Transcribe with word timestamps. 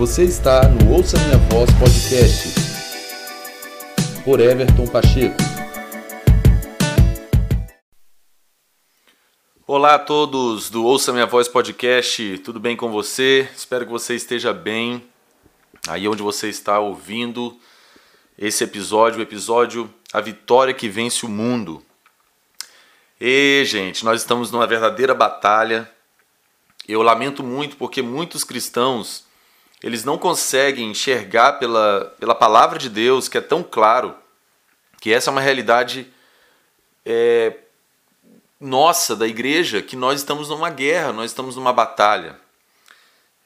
Você 0.00 0.24
está 0.24 0.66
no 0.66 0.94
Ouça 0.94 1.18
Minha 1.18 1.36
Voz 1.36 1.70
Podcast 1.78 2.54
por 4.24 4.40
Everton 4.40 4.86
Pacheco. 4.86 5.36
Olá 9.66 9.96
a 9.96 9.98
todos 9.98 10.70
do 10.70 10.86
Ouça 10.86 11.12
Minha 11.12 11.26
Voz 11.26 11.48
Podcast, 11.48 12.38
tudo 12.38 12.58
bem 12.58 12.78
com 12.78 12.90
você? 12.90 13.46
Espero 13.54 13.84
que 13.84 13.92
você 13.92 14.14
esteja 14.14 14.54
bem 14.54 15.04
aí 15.86 16.08
onde 16.08 16.22
você 16.22 16.48
está 16.48 16.80
ouvindo 16.80 17.60
esse 18.38 18.64
episódio, 18.64 19.18
o 19.18 19.22
episódio 19.22 19.92
A 20.14 20.22
Vitória 20.22 20.72
que 20.72 20.88
Vence 20.88 21.26
o 21.26 21.28
Mundo. 21.28 21.84
E, 23.20 23.64
gente, 23.66 24.02
nós 24.02 24.22
estamos 24.22 24.50
numa 24.50 24.66
verdadeira 24.66 25.12
batalha. 25.12 25.86
Eu 26.88 27.02
lamento 27.02 27.44
muito 27.44 27.76
porque 27.76 28.00
muitos 28.00 28.44
cristãos 28.44 29.28
eles 29.82 30.04
não 30.04 30.18
conseguem 30.18 30.90
enxergar 30.90 31.54
pela, 31.54 32.14
pela 32.18 32.34
palavra 32.34 32.78
de 32.78 32.88
Deus, 32.88 33.28
que 33.28 33.38
é 33.38 33.40
tão 33.40 33.62
claro, 33.62 34.14
que 35.00 35.12
essa 35.12 35.30
é 35.30 35.32
uma 35.32 35.40
realidade 35.40 36.06
é, 37.04 37.56
nossa, 38.60 39.16
da 39.16 39.26
igreja, 39.26 39.80
que 39.80 39.96
nós 39.96 40.20
estamos 40.20 40.50
numa 40.50 40.68
guerra, 40.68 41.12
nós 41.12 41.30
estamos 41.30 41.56
numa 41.56 41.72
batalha. 41.72 42.38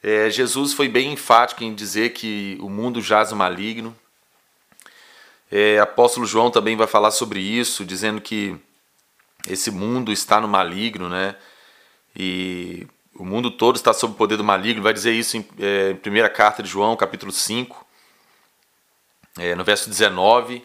É, 0.03 0.29
Jesus 0.29 0.73
foi 0.73 0.89
bem 0.89 1.13
enfático 1.13 1.63
em 1.63 1.73
dizer 1.73 2.11
que 2.11 2.57
o 2.59 2.69
mundo 2.69 3.01
jaz 3.01 3.31
maligno. 3.31 3.95
É, 5.49 5.79
apóstolo 5.79 6.25
João 6.25 6.51
também 6.51 6.75
vai 6.75 6.85
falar 6.85 7.11
sobre 7.11 7.39
isso, 7.39 7.85
dizendo 7.85 8.19
que 8.19 8.55
esse 9.47 9.71
mundo 9.71 10.11
está 10.11 10.41
no 10.41 10.47
maligno, 10.47 11.07
né? 11.07 11.35
E 12.15 12.85
o 13.17 13.23
mundo 13.25 13.49
todo 13.49 13.77
está 13.77 13.93
sob 13.93 14.13
o 14.13 14.17
poder 14.17 14.37
do 14.37 14.43
maligno, 14.43 14.83
vai 14.83 14.93
dizer 14.93 15.13
isso 15.13 15.37
em, 15.37 15.47
é, 15.59 15.91
em 15.91 15.95
primeira 15.95 16.29
carta 16.29 16.61
de 16.61 16.69
João, 16.69 16.95
capítulo 16.95 17.31
5, 17.31 17.85
é, 19.37 19.55
no 19.55 19.63
verso 19.63 19.89
19. 19.89 20.63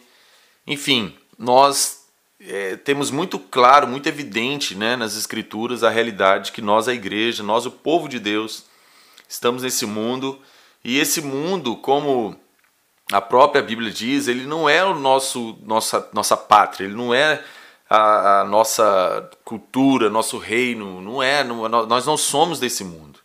Enfim, 0.67 1.15
nós 1.37 2.05
é, 2.39 2.75
temos 2.75 3.09
muito 3.09 3.39
claro, 3.39 3.87
muito 3.87 4.07
evidente 4.07 4.75
né, 4.75 4.95
nas 4.95 5.15
Escrituras 5.15 5.83
a 5.83 5.89
realidade 5.89 6.51
que 6.51 6.61
nós, 6.61 6.87
a 6.87 6.93
igreja, 6.93 7.41
nós, 7.41 7.65
o 7.65 7.71
povo 7.71 8.09
de 8.09 8.19
Deus, 8.19 8.65
estamos 9.27 9.63
nesse 9.63 9.85
mundo 9.85 10.39
e 10.83 10.99
esse 10.99 11.21
mundo, 11.21 11.75
como 11.77 12.35
a 13.11 13.21
própria 13.21 13.61
Bíblia 13.61 13.91
diz, 13.91 14.27
ele 14.27 14.45
não 14.45 14.67
é 14.67 14.83
o 14.83 14.95
nosso 14.95 15.57
nossa, 15.63 16.09
nossa 16.13 16.35
pátria, 16.35 16.85
ele 16.85 16.95
não 16.95 17.13
é 17.13 17.43
a, 17.93 18.39
a 18.39 18.43
nossa 18.45 19.29
cultura, 19.43 20.09
nosso 20.09 20.37
reino, 20.37 21.01
não 21.01 21.21
é, 21.21 21.43
não, 21.43 21.67
nós 21.67 22.05
não 22.05 22.15
somos 22.15 22.57
desse 22.57 22.85
mundo. 22.85 23.19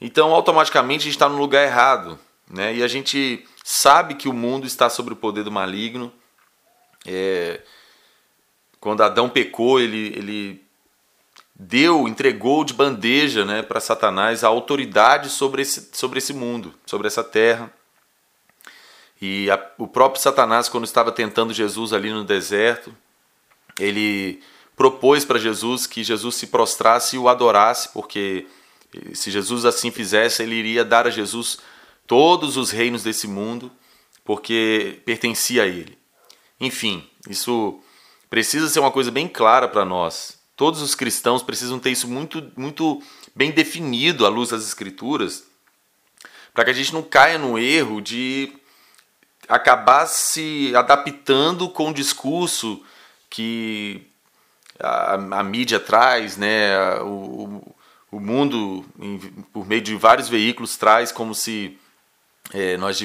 Então, 0.00 0.32
automaticamente, 0.32 1.00
a 1.00 1.04
gente 1.06 1.14
está 1.14 1.28
no 1.28 1.36
lugar 1.36 1.64
errado. 1.64 2.16
Né? 2.48 2.76
E 2.76 2.84
a 2.84 2.88
gente 2.88 3.44
sabe 3.64 4.14
que 4.14 4.28
o 4.28 4.32
mundo 4.32 4.64
está 4.64 4.88
sob 4.88 5.12
o 5.12 5.16
poder 5.16 5.42
do 5.42 5.50
maligno. 5.50 6.12
É, 7.04 7.62
quando 8.78 9.02
Adão 9.02 9.28
pecou, 9.28 9.80
ele, 9.80 10.14
ele 10.16 10.64
deu, 11.52 12.06
entregou 12.06 12.64
de 12.64 12.72
bandeja 12.72 13.44
né, 13.44 13.60
para 13.60 13.80
Satanás 13.80 14.44
a 14.44 14.48
autoridade 14.48 15.28
sobre 15.30 15.62
esse, 15.62 15.90
sobre 15.92 16.18
esse 16.18 16.32
mundo, 16.32 16.72
sobre 16.86 17.08
essa 17.08 17.24
terra. 17.24 17.72
E 19.20 19.50
a, 19.50 19.60
o 19.78 19.88
próprio 19.88 20.22
Satanás, 20.22 20.68
quando 20.68 20.84
estava 20.84 21.10
tentando 21.10 21.52
Jesus 21.52 21.92
ali 21.92 22.12
no 22.12 22.22
deserto, 22.22 22.94
ele 23.78 24.40
propôs 24.76 25.24
para 25.24 25.38
Jesus 25.38 25.86
que 25.86 26.02
Jesus 26.02 26.36
se 26.36 26.46
prostrasse 26.46 27.16
e 27.16 27.18
o 27.18 27.28
adorasse, 27.28 27.90
porque 27.92 28.46
se 29.14 29.30
Jesus 29.30 29.64
assim 29.64 29.90
fizesse, 29.90 30.42
ele 30.42 30.54
iria 30.54 30.84
dar 30.84 31.06
a 31.06 31.10
Jesus 31.10 31.58
todos 32.06 32.56
os 32.56 32.70
reinos 32.70 33.02
desse 33.02 33.28
mundo, 33.28 33.70
porque 34.24 35.00
pertencia 35.04 35.62
a 35.64 35.66
ele. 35.66 35.98
Enfim, 36.58 37.08
isso 37.28 37.80
precisa 38.28 38.68
ser 38.68 38.80
uma 38.80 38.90
coisa 38.90 39.10
bem 39.10 39.28
clara 39.28 39.68
para 39.68 39.84
nós. 39.84 40.38
Todos 40.56 40.82
os 40.82 40.94
cristãos 40.94 41.42
precisam 41.42 41.78
ter 41.78 41.90
isso 41.90 42.08
muito, 42.08 42.52
muito 42.56 43.02
bem 43.34 43.50
definido 43.50 44.26
à 44.26 44.28
luz 44.28 44.50
das 44.50 44.64
Escrituras, 44.64 45.44
para 46.52 46.64
que 46.64 46.70
a 46.70 46.74
gente 46.74 46.92
não 46.92 47.02
caia 47.02 47.38
no 47.38 47.58
erro 47.58 48.00
de 48.00 48.52
acabar 49.48 50.06
se 50.06 50.72
adaptando 50.74 51.68
com 51.68 51.90
o 51.90 51.94
discurso 51.94 52.82
que 53.30 54.06
a, 54.78 55.14
a 55.14 55.42
mídia 55.42 55.78
traz, 55.78 56.36
né, 56.36 57.00
o, 57.00 57.74
o 58.10 58.18
mundo, 58.18 58.84
em, 58.98 59.18
por 59.52 59.66
meio 59.66 59.80
de 59.80 59.94
vários 59.94 60.28
veículos, 60.28 60.76
traz 60.76 61.12
como 61.12 61.34
se 61.34 61.78
é, 62.52 62.76
nós 62.76 63.00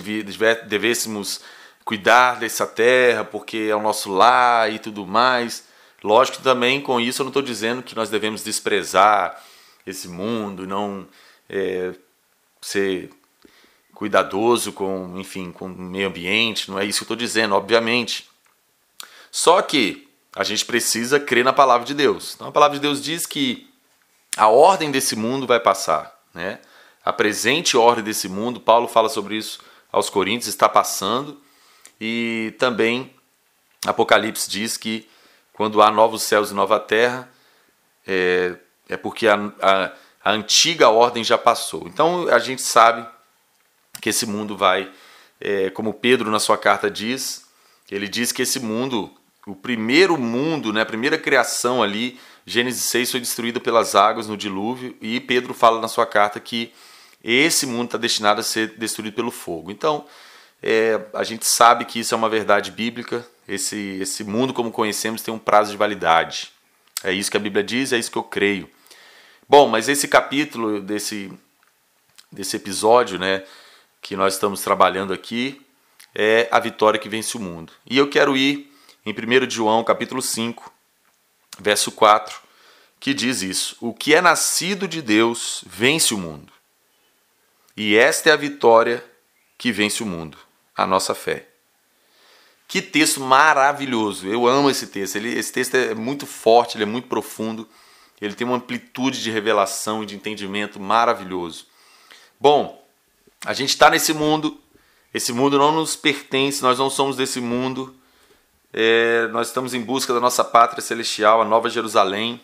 devêssemos 0.68 1.42
cuidar 1.84 2.40
dessa 2.40 2.66
terra 2.66 3.24
porque 3.24 3.68
é 3.70 3.76
o 3.76 3.82
nosso 3.82 4.12
lar 4.12 4.72
e 4.74 4.80
tudo 4.80 5.06
mais. 5.06 5.68
Lógico 6.04 6.38
que 6.38 6.44
também 6.44 6.82
com 6.82 7.00
isso 7.00 7.22
eu 7.22 7.26
não 7.26 7.30
estou 7.30 7.44
dizendo 7.44 7.84
que 7.84 7.96
nós 7.96 8.10
devemos 8.10 8.44
desprezar 8.44 9.42
esse 9.86 10.08
mundo, 10.08 10.66
não 10.66 11.08
é, 11.48 11.94
ser 12.60 13.12
cuidadoso 13.94 14.74
com, 14.74 15.18
enfim, 15.18 15.52
com 15.52 15.66
o 15.66 15.70
meio 15.70 16.08
ambiente, 16.08 16.70
não 16.70 16.80
é 16.80 16.86
isso 16.86 17.00
que 17.00 17.04
eu 17.04 17.16
estou 17.16 17.18
dizendo, 17.18 17.56
obviamente. 17.56 18.28
Só 19.32 19.62
que 19.62 20.05
a 20.36 20.44
gente 20.44 20.66
precisa 20.66 21.20
crer 21.20 21.46
na 21.46 21.54
palavra 21.54 21.88
de 21.88 21.94
Deus. 21.94 22.34
Então 22.36 22.48
a 22.48 22.52
palavra 22.52 22.78
de 22.78 22.82
Deus 22.82 23.02
diz 23.02 23.26
que 23.26 23.72
a 24.36 24.50
ordem 24.50 24.92
desse 24.92 25.16
mundo 25.16 25.48
vai 25.48 25.60
passar, 25.60 26.14
né? 26.34 26.60
A 27.04 27.14
presente 27.14 27.78
ordem 27.78 28.04
desse 28.04 28.28
mundo, 28.28 28.60
Paulo 28.60 28.88
fala 28.88 29.08
sobre 29.08 29.38
isso 29.38 29.62
aos 29.92 30.10
Coríntios, 30.10 30.48
está 30.50 30.68
passando. 30.68 31.40
E 32.02 32.54
também 32.60 33.14
Apocalipse 33.86 34.50
diz 34.50 34.76
que 34.76 35.08
quando 35.54 35.82
há 35.82 35.90
novos 35.90 36.24
céus 36.24 36.52
e 36.52 36.54
nova 36.54 36.80
terra, 36.80 37.30
é, 38.06 38.56
é 38.90 38.98
porque 38.98 39.28
a, 39.28 39.36
a, 39.62 39.92
a 40.24 40.32
antiga 40.32 40.90
ordem 40.90 41.24
já 41.24 41.38
passou. 41.38 41.88
Então 41.88 42.28
a 42.28 42.40
gente 42.40 42.62
sabe 42.62 43.08
que 44.02 44.10
esse 44.10 44.26
mundo 44.26 44.58
vai, 44.58 44.92
é, 45.40 45.70
como 45.70 45.94
Pedro 45.94 46.30
na 46.30 46.40
sua 46.40 46.58
carta 46.58 46.92
diz, 46.92 47.46
ele 47.90 48.10
diz 48.10 48.34
que 48.34 48.42
esse 48.42 48.60
mundo 48.60 49.16
o 49.46 49.56
primeiro 49.56 50.18
mundo, 50.18 50.74
né, 50.74 50.82
a 50.82 50.86
primeira 50.86 51.18
criação 51.18 51.84
ali, 51.84 52.20
Gênesis 52.46 52.84
6 52.86 53.12
foi 53.12 53.20
destruída 53.20 53.60
pelas 53.60 53.96
águas 53.96 54.28
no 54.28 54.36
dilúvio 54.36 54.96
e 55.02 55.20
Pedro 55.20 55.54
fala 55.54 55.80
na 55.80 55.88
sua 55.88 56.06
carta 56.06 56.40
que 56.40 56.74
esse 57.24 57.66
mundo 57.66 57.86
está 57.86 57.98
destinado 57.98 58.40
a 58.40 58.44
ser 58.44 58.76
destruído 58.78 59.16
pelo 59.16 59.32
fogo. 59.32 59.72
Então, 59.72 60.06
é, 60.62 61.00
a 61.14 61.24
gente 61.24 61.46
sabe 61.46 61.86
que 61.86 62.00
isso 62.00 62.14
é 62.14 62.18
uma 62.18 62.30
verdade 62.30 62.72
bíblica. 62.72 63.26
Esse, 63.48 63.98
esse 64.00 64.24
mundo, 64.24 64.54
como 64.54 64.72
conhecemos, 64.72 65.22
tem 65.22 65.34
um 65.34 65.40
prazo 65.40 65.72
de 65.72 65.78
validade. 65.78 66.52
É 67.04 67.12
isso 67.12 67.32
que 67.32 67.38
a 67.38 67.40
Bíblia 67.40 67.64
diz, 67.64 67.94
é 67.94 67.98
isso 67.98 68.12
que 68.12 68.18
eu 68.18 68.24
creio. 68.24 68.70
Bom, 69.50 69.68
mas 69.68 69.90
esse 69.90 70.08
capítulo 70.08 70.82
desse, 70.82 71.32
desse 72.32 72.56
episódio, 72.56 73.20
né, 73.20 73.44
que 74.02 74.16
nós 74.16 74.36
estamos 74.36 74.62
trabalhando 74.62 75.14
aqui, 75.14 75.62
é 76.14 76.48
a 76.52 76.60
vitória 76.60 77.00
que 77.00 77.10
vence 77.10 77.36
o 77.38 77.40
mundo. 77.40 77.74
E 77.90 77.98
eu 77.98 78.08
quero 78.08 78.38
ir 78.38 78.72
em 79.06 79.14
1 79.14 79.50
João 79.50 79.84
capítulo 79.84 80.22
5, 80.22 80.72
verso 81.60 81.92
4, 81.92 82.40
que 83.00 83.14
diz 83.14 83.42
isso: 83.42 83.78
O 83.80 83.94
que 83.94 84.16
é 84.16 84.22
nascido 84.22 84.88
de 84.88 85.02
Deus 85.02 85.64
vence 85.68 86.14
o 86.14 86.18
mundo. 86.18 86.52
E 87.78 87.96
esta 87.96 88.30
é 88.30 88.34
a 88.34 88.38
vitória 88.38 89.06
que 89.58 89.72
vence 89.72 90.02
o 90.02 90.06
mundo, 90.06 90.38
a 90.76 90.88
nossa 90.88 91.14
fé. 91.14 91.48
Que 92.68 92.82
texto 92.82 93.20
maravilhoso! 93.22 94.28
Eu 94.28 94.48
amo 94.48 94.70
esse 94.70 94.88
texto. 94.88 95.18
Ele, 95.18 95.38
esse 95.38 95.52
texto 95.52 95.76
é 95.76 95.94
muito 95.94 96.26
forte, 96.26 96.78
ele 96.78 96.84
é 96.84 96.88
muito 96.88 97.08
profundo. 97.08 97.70
Ele 98.20 98.34
tem 98.34 98.48
uma 98.48 98.58
amplitude 98.58 99.22
de 99.22 99.30
revelação 99.30 100.02
e 100.02 100.06
de 100.06 100.16
entendimento 100.16 100.80
maravilhoso. 100.80 101.68
Bom, 102.40 102.84
a 103.46 103.54
gente 103.54 103.70
está 103.70 103.90
nesse 103.90 104.14
mundo. 104.14 104.60
Esse 105.14 105.32
mundo 105.32 105.58
não 105.58 105.72
nos 105.72 105.96
pertence, 105.96 106.62
nós 106.62 106.80
não 106.80 106.90
somos 106.90 107.16
desse 107.16 107.40
mundo. 107.40 107.96
É, 108.78 109.30
nós 109.30 109.48
estamos 109.48 109.74
em 109.74 109.80
busca 109.80 110.14
da 110.14 110.20
nossa 110.20 110.44
pátria 110.44 110.82
celestial, 110.82 111.42
a 111.42 111.46
Nova 111.46 111.70
Jerusalém. 111.70 112.42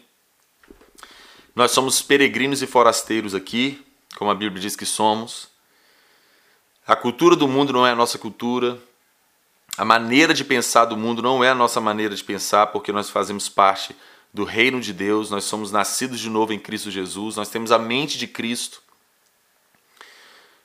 Nós 1.53 1.71
somos 1.71 2.01
peregrinos 2.01 2.61
e 2.61 2.67
forasteiros 2.67 3.35
aqui, 3.35 3.85
como 4.15 4.31
a 4.31 4.33
Bíblia 4.33 4.61
diz 4.61 4.73
que 4.73 4.85
somos. 4.85 5.49
A 6.87 6.95
cultura 6.95 7.35
do 7.35 7.49
mundo 7.49 7.73
não 7.73 7.85
é 7.85 7.91
a 7.91 7.95
nossa 7.95 8.17
cultura. 8.17 8.79
A 9.77 9.83
maneira 9.83 10.33
de 10.33 10.45
pensar 10.45 10.85
do 10.85 10.95
mundo 10.95 11.21
não 11.21 11.43
é 11.43 11.49
a 11.49 11.55
nossa 11.55 11.81
maneira 11.81 12.15
de 12.15 12.23
pensar, 12.23 12.67
porque 12.67 12.93
nós 12.93 13.09
fazemos 13.09 13.49
parte 13.49 13.93
do 14.33 14.45
reino 14.45 14.79
de 14.79 14.93
Deus, 14.93 15.29
nós 15.29 15.43
somos 15.43 15.69
nascidos 15.69 16.17
de 16.17 16.29
novo 16.29 16.53
em 16.53 16.59
Cristo 16.59 16.89
Jesus, 16.89 17.35
nós 17.35 17.49
temos 17.49 17.73
a 17.73 17.77
mente 17.77 18.17
de 18.17 18.25
Cristo. 18.25 18.81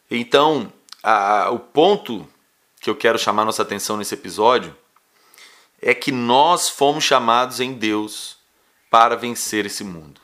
Então, 0.09 0.73
a, 1.03 1.51
o 1.51 1.59
ponto 1.59 2.25
que 2.81 2.89
eu 2.89 2.95
quero 2.95 3.19
chamar 3.19 3.45
nossa 3.45 3.63
atenção 3.63 3.97
nesse 3.97 4.15
episódio 4.15 4.73
é 5.81 5.95
que 5.95 6.11
nós 6.13 6.69
fomos 6.69 7.05
chamados 7.05 7.61
em 7.61 7.75
Deus 7.75 8.37
para 8.91 9.17
vencer 9.17 9.67
esse 9.67 9.85
mundo. 9.85 10.21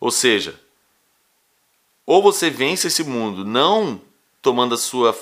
Ou 0.00 0.10
seja, 0.10 0.60
Ou 2.06 2.22
você 2.22 2.50
vence 2.50 2.88
esse 2.88 3.02
mundo 3.02 3.44
não 3.44 4.00
tomando 4.42 4.74
a 4.74 4.78
sua 4.78 5.18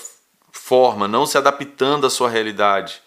forma, 0.50 1.06
não 1.06 1.26
se 1.26 1.38
adaptando 1.38 2.06
à 2.06 2.10
sua 2.10 2.28
realidade, 2.28 3.00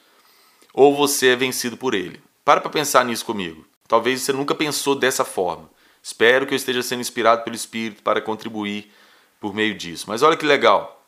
ou 0.74 0.96
você 0.96 1.30
é 1.30 1.36
vencido 1.36 1.76
por 1.76 1.94
ele. 1.94 2.22
Para 2.44 2.62
para 2.62 2.70
pensar 2.70 3.04
nisso 3.04 3.26
comigo. 3.26 3.66
Talvez 3.88 4.22
você 4.22 4.32
nunca 4.32 4.56
pensou 4.56 4.96
dessa 4.96 5.26
forma. 5.26 5.70
Espero 6.02 6.46
que 6.48 6.54
eu 6.54 6.56
esteja 6.56 6.82
sendo 6.82 7.02
inspirado 7.02 7.44
pelo 7.44 7.56
Espírito 7.56 8.02
para 8.04 8.22
contribuir 8.22 8.92
por 9.40 9.54
meio 9.54 9.76
disso. 9.76 10.06
Mas 10.08 10.22
olha 10.22 10.38
que 10.38 10.46
legal. 10.46 11.04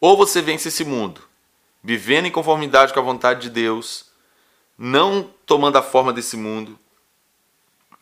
Ou 0.00 0.16
você 0.16 0.40
vence 0.42 0.68
esse 0.68 0.84
mundo, 0.84 1.22
vivendo 1.86 2.26
em 2.26 2.32
conformidade 2.32 2.92
com 2.92 2.98
a 2.98 3.02
vontade 3.02 3.42
de 3.42 3.50
Deus, 3.50 4.06
não 4.76 5.30
tomando 5.46 5.78
a 5.78 5.82
forma 5.82 6.12
desse 6.12 6.36
mundo, 6.36 6.76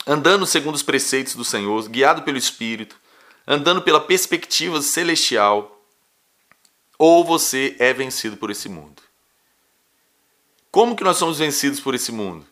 andando 0.07 0.47
segundo 0.47 0.75
os 0.75 0.83
preceitos 0.83 1.35
do 1.35 1.45
Senhor, 1.45 1.87
guiado 1.91 2.23
pelo 2.23 2.39
Espírito, 2.39 2.97
andando 3.47 3.83
pela 3.83 4.01
perspectiva 4.01 4.81
celestial, 4.81 5.85
ou 6.97 7.27
você 7.27 7.77
é 7.79 7.93
vencido 7.93 8.39
por 8.39 8.51
esse 8.51 8.71
mundo. 8.71 9.03
Como 10.71 10.97
que 10.97 11.05
nós 11.05 11.19
somos 11.19 11.39
vencidos 11.39 11.79
por 11.79 11.95
esse 11.95 12.11
mundo? 12.11 12.47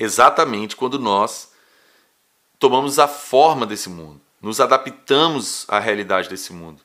Exatamente 0.00 0.74
quando 0.74 0.98
nós 0.98 1.52
tomamos 2.58 2.98
a 2.98 3.06
forma 3.06 3.64
desse 3.64 3.88
mundo, 3.88 4.20
nos 4.42 4.60
adaptamos 4.60 5.64
à 5.68 5.78
realidade 5.78 6.28
desse 6.28 6.52
mundo, 6.52 6.82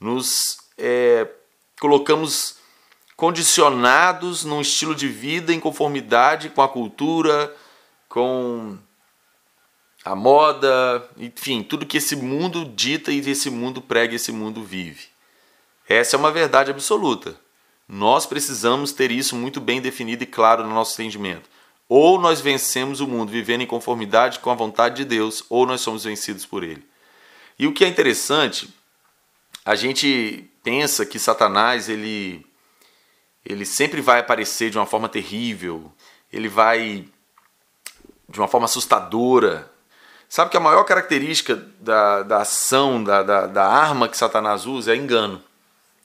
nos 0.00 0.56
é, 0.78 1.28
colocamos 1.78 2.57
condicionados 3.18 4.44
num 4.44 4.60
estilo 4.60 4.94
de 4.94 5.08
vida 5.08 5.52
em 5.52 5.58
conformidade 5.58 6.50
com 6.50 6.62
a 6.62 6.68
cultura, 6.68 7.52
com 8.08 8.78
a 10.04 10.14
moda, 10.14 11.04
enfim, 11.16 11.64
tudo 11.64 11.84
que 11.84 11.96
esse 11.96 12.14
mundo 12.14 12.64
dita 12.64 13.10
e 13.10 13.18
esse 13.18 13.50
mundo 13.50 13.82
prega, 13.82 14.14
esse 14.14 14.30
mundo 14.30 14.62
vive. 14.62 15.08
Essa 15.88 16.14
é 16.14 16.16
uma 16.16 16.30
verdade 16.30 16.70
absoluta. 16.70 17.34
Nós 17.88 18.24
precisamos 18.24 18.92
ter 18.92 19.10
isso 19.10 19.34
muito 19.34 19.60
bem 19.60 19.80
definido 19.80 20.22
e 20.22 20.26
claro 20.26 20.62
no 20.62 20.72
nosso 20.72 20.92
entendimento. 20.92 21.50
Ou 21.88 22.20
nós 22.20 22.40
vencemos 22.40 23.00
o 23.00 23.08
mundo 23.08 23.32
vivendo 23.32 23.62
em 23.62 23.66
conformidade 23.66 24.38
com 24.38 24.50
a 24.50 24.54
vontade 24.54 24.94
de 24.94 25.04
Deus, 25.04 25.42
ou 25.50 25.66
nós 25.66 25.80
somos 25.80 26.04
vencidos 26.04 26.46
por 26.46 26.62
ele. 26.62 26.86
E 27.58 27.66
o 27.66 27.72
que 27.72 27.84
é 27.84 27.88
interessante, 27.88 28.72
a 29.64 29.74
gente 29.74 30.48
pensa 30.62 31.04
que 31.04 31.18
Satanás 31.18 31.88
ele 31.88 32.46
ele 33.48 33.64
sempre 33.64 34.00
vai 34.00 34.20
aparecer 34.20 34.70
de 34.70 34.78
uma 34.78 34.86
forma 34.86 35.08
terrível, 35.08 35.90
ele 36.32 36.48
vai 36.48 37.06
de 38.28 38.38
uma 38.38 38.48
forma 38.48 38.66
assustadora, 38.66 39.70
Sabe 40.28 40.50
que 40.50 40.56
a 40.58 40.60
maior 40.60 40.84
característica 40.84 41.56
da, 41.80 42.22
da 42.22 42.42
ação, 42.42 43.02
da, 43.02 43.22
da, 43.22 43.46
da 43.46 43.66
arma 43.66 44.08
que 44.08 44.16
Satanás 44.16 44.66
usa 44.66 44.92
é 44.92 44.96
engano. 44.96 45.42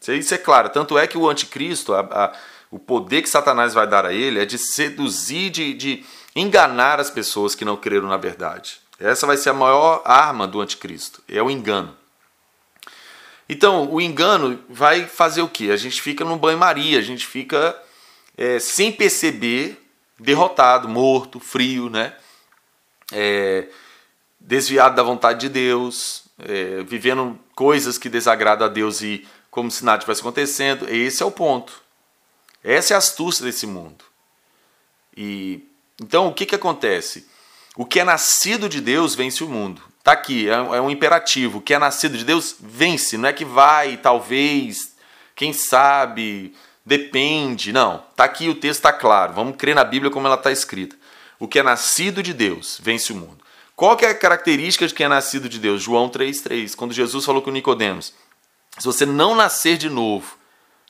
Isso 0.08 0.34
é 0.34 0.38
claro. 0.38 0.70
Tanto 0.70 0.98
é 0.98 1.06
que 1.06 1.18
o 1.18 1.30
anticristo, 1.30 1.94
a, 1.94 2.00
a, 2.00 2.34
o 2.72 2.80
poder 2.80 3.22
que 3.22 3.30
Satanás 3.30 3.74
vai 3.74 3.86
dar 3.86 4.06
a 4.06 4.14
ele 4.14 4.40
é 4.40 4.46
de 4.46 4.58
seduzir, 4.58 5.50
de, 5.50 5.74
de 5.74 6.06
enganar 6.34 7.02
as 7.02 7.10
pessoas 7.10 7.54
que 7.54 7.66
não 7.66 7.76
creram 7.76 8.08
na 8.08 8.18
verdade. 8.18 8.80
Essa 8.98 9.28
vai 9.28 9.36
ser 9.36 9.50
a 9.50 9.54
maior 9.54 10.02
arma 10.06 10.48
do 10.48 10.62
anticristo, 10.62 11.22
é 11.28 11.44
o 11.44 11.50
engano. 11.52 11.94
Então, 13.48 13.92
o 13.92 14.00
engano 14.00 14.60
vai 14.70 15.06
fazer 15.06 15.42
o 15.42 15.50
que? 15.50 15.72
A 15.72 15.78
gente 15.78 16.02
fica 16.02 16.24
no 16.24 16.38
banho-maria, 16.38 16.98
a 16.98 17.02
gente 17.02 17.28
fica 17.28 17.78
é, 18.38 18.60
sem 18.60 18.92
perceber, 18.92 19.82
derrotado, 20.18 20.88
morto, 20.88 21.40
frio, 21.40 21.90
né? 21.90 22.16
É, 23.12 23.68
desviado 24.40 24.96
da 24.96 25.04
vontade 25.04 25.42
de 25.42 25.50
Deus, 25.50 26.24
é, 26.40 26.84
vivendo 26.84 27.40
coisas 27.56 27.98
que 27.98 28.10
desagradam 28.10 28.68
a 28.68 28.70
Deus 28.70 29.02
e 29.02 29.28
como 29.52 29.70
se 29.70 29.86
nada 29.86 30.00
tivesse 30.00 30.22
acontecendo. 30.22 30.90
Esse 30.90 31.22
é 31.22 31.26
o 31.26 31.32
ponto. 31.32 31.82
Essa 32.64 32.94
é 32.94 32.96
a 32.96 32.98
astúcia 32.98 33.46
desse 33.46 33.68
mundo. 33.68 34.04
E 35.16 35.68
então 36.02 36.28
o 36.28 36.34
que, 36.34 36.46
que 36.46 36.56
acontece? 36.56 37.28
O 37.76 37.86
que 37.86 38.00
é 38.00 38.04
nascido 38.04 38.68
de 38.68 38.82
Deus 38.82 39.16
vence 39.16 39.44
o 39.44 39.50
mundo. 39.50 39.82
Tá 40.04 40.12
aqui, 40.12 40.50
é, 40.50 40.54
é 40.54 40.82
um 40.82 40.90
imperativo. 40.90 41.60
O 41.60 41.62
que 41.62 41.74
é 41.74 41.80
nascido 41.80 42.18
de 42.18 42.26
Deus 42.26 42.58
vence. 42.60 43.18
Não 43.18 43.30
é 43.30 43.34
que 43.34 43.46
vai, 43.46 43.96
talvez, 43.96 44.96
quem 45.34 45.54
sabe, 45.54 46.54
depende. 46.86 47.72
Não. 47.72 48.04
Tá 48.16 48.26
aqui 48.26 48.50
o 48.50 48.56
texto 48.56 48.80
está 48.80 48.92
claro. 48.92 49.34
Vamos 49.34 49.56
crer 49.56 49.74
na 49.74 49.84
Bíblia 49.84 50.12
como 50.12 50.28
ela 50.28 50.36
está 50.36 50.52
escrita. 50.52 50.96
O 51.40 51.48
que 51.48 51.58
é 51.58 51.64
nascido 51.64 52.22
de 52.22 52.34
Deus 52.34 52.80
vence 52.84 53.14
o 53.14 53.16
mundo. 53.16 53.44
Qual 53.76 53.96
que 53.98 54.06
é 54.06 54.10
a 54.10 54.16
característica 54.16 54.86
de 54.88 54.94
quem 54.94 55.06
é 55.06 55.10
nascido 55.10 55.50
de 55.50 55.58
Deus? 55.58 55.82
João 55.82 56.10
3,3, 56.10 56.76
quando 56.76 56.94
Jesus 56.94 57.26
falou 57.26 57.42
com 57.42 57.50
Nicodemos: 57.50 58.14
se 58.78 58.86
você 58.86 59.06
não 59.06 59.34
nascer 59.34 59.78
de 59.78 59.90
novo, 59.90 60.38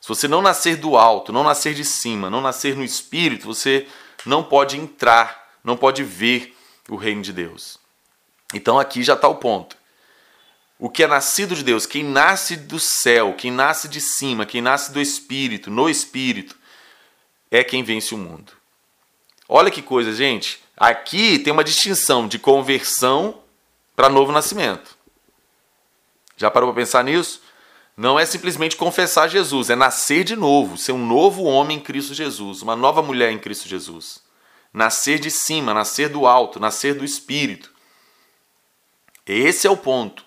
se 0.02 0.08
você 0.08 0.28
não 0.28 0.42
nascer 0.42 0.76
do 0.76 0.98
alto, 0.98 1.32
não 1.32 1.44
nascer 1.44 1.74
de 1.74 1.86
cima, 1.86 2.30
não 2.30 2.42
nascer 2.42 2.76
no 2.76 2.84
espírito, 2.84 3.46
você 3.46 3.88
não 4.26 4.44
pode 4.44 4.78
entrar, 4.78 5.54
não 5.64 5.78
pode 5.78 6.04
ver 6.04 6.56
o 6.90 6.96
reino 6.96 7.22
de 7.22 7.32
Deus. 7.32 7.83
Então 8.54 8.80
aqui 8.80 9.04
já 9.04 9.14
está 9.14 9.28
o 9.28 9.36
ponto. 9.36 9.76
O 10.78 10.90
que 10.90 11.04
é 11.04 11.08
nascido 11.08 11.56
de 11.56 11.64
Deus, 11.64 11.86
quem 11.86 12.04
nasce 12.04 12.56
do 12.56 12.80
céu, 12.80 13.34
quem 13.38 13.52
nasce 13.52 13.88
de 13.88 14.02
cima, 14.02 14.46
quem 14.46 14.62
nasce 14.62 14.92
do 14.92 15.00
espírito, 15.00 15.72
no 15.72 15.90
espírito, 15.90 16.56
é 17.50 17.64
quem 17.64 17.84
vence 17.84 18.14
o 18.14 18.18
mundo. 18.18 18.52
Olha 19.48 19.72
que 19.72 19.82
coisa, 19.82 20.12
gente. 20.14 20.62
Aqui 20.76 21.40
tem 21.40 21.54
uma 21.54 21.64
distinção 21.64 22.28
de 22.28 22.40
conversão 22.40 23.40
para 23.96 24.10
novo 24.10 24.32
nascimento. 24.32 24.98
Já 26.36 26.50
parou 26.50 26.74
para 26.74 26.82
pensar 26.82 27.04
nisso? 27.04 27.42
Não 27.96 28.20
é 28.20 28.26
simplesmente 28.26 28.76
confessar 28.76 29.30
Jesus, 29.30 29.70
é 29.70 29.76
nascer 29.76 30.24
de 30.24 30.36
novo, 30.36 30.78
ser 30.78 30.92
um 30.92 31.06
novo 31.06 31.44
homem 31.44 31.78
em 31.78 31.80
Cristo 31.80 32.14
Jesus, 32.14 32.64
uma 32.64 32.76
nova 32.76 33.04
mulher 33.04 33.32
em 33.32 33.38
Cristo 33.38 33.70
Jesus. 33.70 34.22
Nascer 34.74 35.20
de 35.20 35.30
cima, 35.30 35.74
nascer 35.74 36.10
do 36.10 36.26
alto, 36.26 36.60
nascer 36.60 36.96
do 36.96 37.06
espírito. 37.06 37.72
Esse 39.26 39.68
é 39.68 39.70
o 39.70 39.78
ponto. 39.78 40.26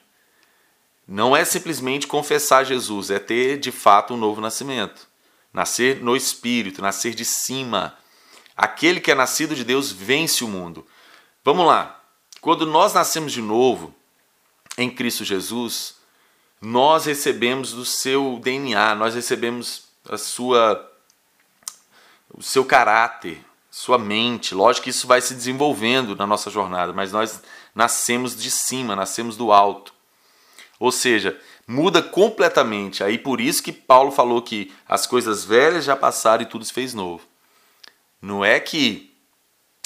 Não 1.07 1.37
é 1.37 1.45
simplesmente 1.45 2.07
confessar 2.07 2.65
Jesus, 2.65 3.11
é 3.11 3.19
ter 3.19 3.59
de 3.59 3.71
fato 3.71 4.15
um 4.15 4.17
novo 4.17 4.41
nascimento. 4.41 5.07
Nascer 5.53 6.03
no 6.03 6.17
espírito, 6.17 6.83
nascer 6.83 7.15
de 7.15 7.25
cima, 7.25 7.97
Aquele 8.57 9.01
que 9.01 9.11
é 9.11 9.15
nascido 9.15 9.55
de 9.55 9.63
Deus 9.63 9.93
vence 9.93 10.43
o 10.43 10.49
mundo. 10.49 10.87
Vamos 11.45 11.67
lá. 11.67 12.01
Quando 12.41 12.65
nós 12.65 12.95
nascemos 12.95 13.33
de 13.33 13.43
novo 13.43 13.95
em 14.79 14.89
Cristo 14.89 15.25
Jesus, 15.25 15.97
nós 16.61 17.05
recebemos 17.05 17.73
do 17.73 17.85
seu 17.85 18.41
DNA, 18.43 18.95
nós 18.95 19.15
recebemos 19.15 19.89
a 20.09 20.17
sua 20.17 20.91
o 22.33 22.43
seu 22.43 22.65
caráter, 22.65 23.45
sua 23.71 23.99
mente. 23.99 24.55
Lógico 24.55 24.85
que 24.85 24.91
isso 24.91 25.07
vai 25.07 25.21
se 25.21 25.35
desenvolvendo 25.35 26.17
na 26.17 26.27
nossa 26.27 26.51
jornada, 26.51 26.93
mas 26.93 27.13
nós 27.13 27.43
nascemos 27.77 28.35
de 28.35 28.51
cima, 28.51 28.97
nascemos 28.97 29.37
do 29.37 29.53
alto. 29.53 29.93
Ou 30.81 30.91
seja, 30.91 31.39
muda 31.69 32.03
completamente. 32.03 33.05
Aí 33.05 33.19
por 33.19 33.39
isso 33.39 33.63
que 33.63 33.71
Paulo 33.71 34.11
falou 34.11 34.41
que 34.41 34.73
as 34.89 35.07
coisas 35.07 35.45
velhas 35.45 35.85
já 35.85 35.95
passaram 35.95 36.43
e 36.43 36.47
tudo 36.47 36.65
se 36.65 36.73
fez 36.73 36.95
novo. 36.95 37.23
Não 38.21 38.43
é 38.43 38.59
que 38.59 39.15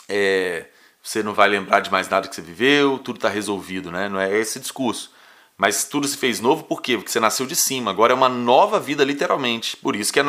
é, 0.09 0.69
você 1.03 1.21
não 1.21 1.35
vai 1.35 1.49
lembrar 1.49 1.81
de 1.81 1.91
mais 1.91 2.09
nada 2.09 2.29
que 2.29 2.35
você 2.35 2.41
viveu, 2.41 2.97
tudo 2.99 3.17
está 3.17 3.29
resolvido, 3.29 3.91
né? 3.91 4.09
Não 4.09 4.21
é 4.21 4.39
esse 4.39 4.61
discurso. 4.61 5.13
Mas 5.59 5.85
tudo 5.85 6.07
se 6.07 6.17
fez 6.17 6.41
novo 6.41 6.65
por 6.65 6.81
quê? 6.81 6.97
Porque 6.97 7.11
você 7.11 7.21
nasceu 7.21 7.45
de 7.45 7.57
cima. 7.57 7.91
Agora 7.91 8.13
é 8.13 8.17
uma 8.17 8.29
nova 8.29 8.79
vida, 8.81 9.05
literalmente. 9.05 9.77
Por 9.77 9.95
isso 9.97 10.13
que 10.13 10.21
é, 10.21 10.25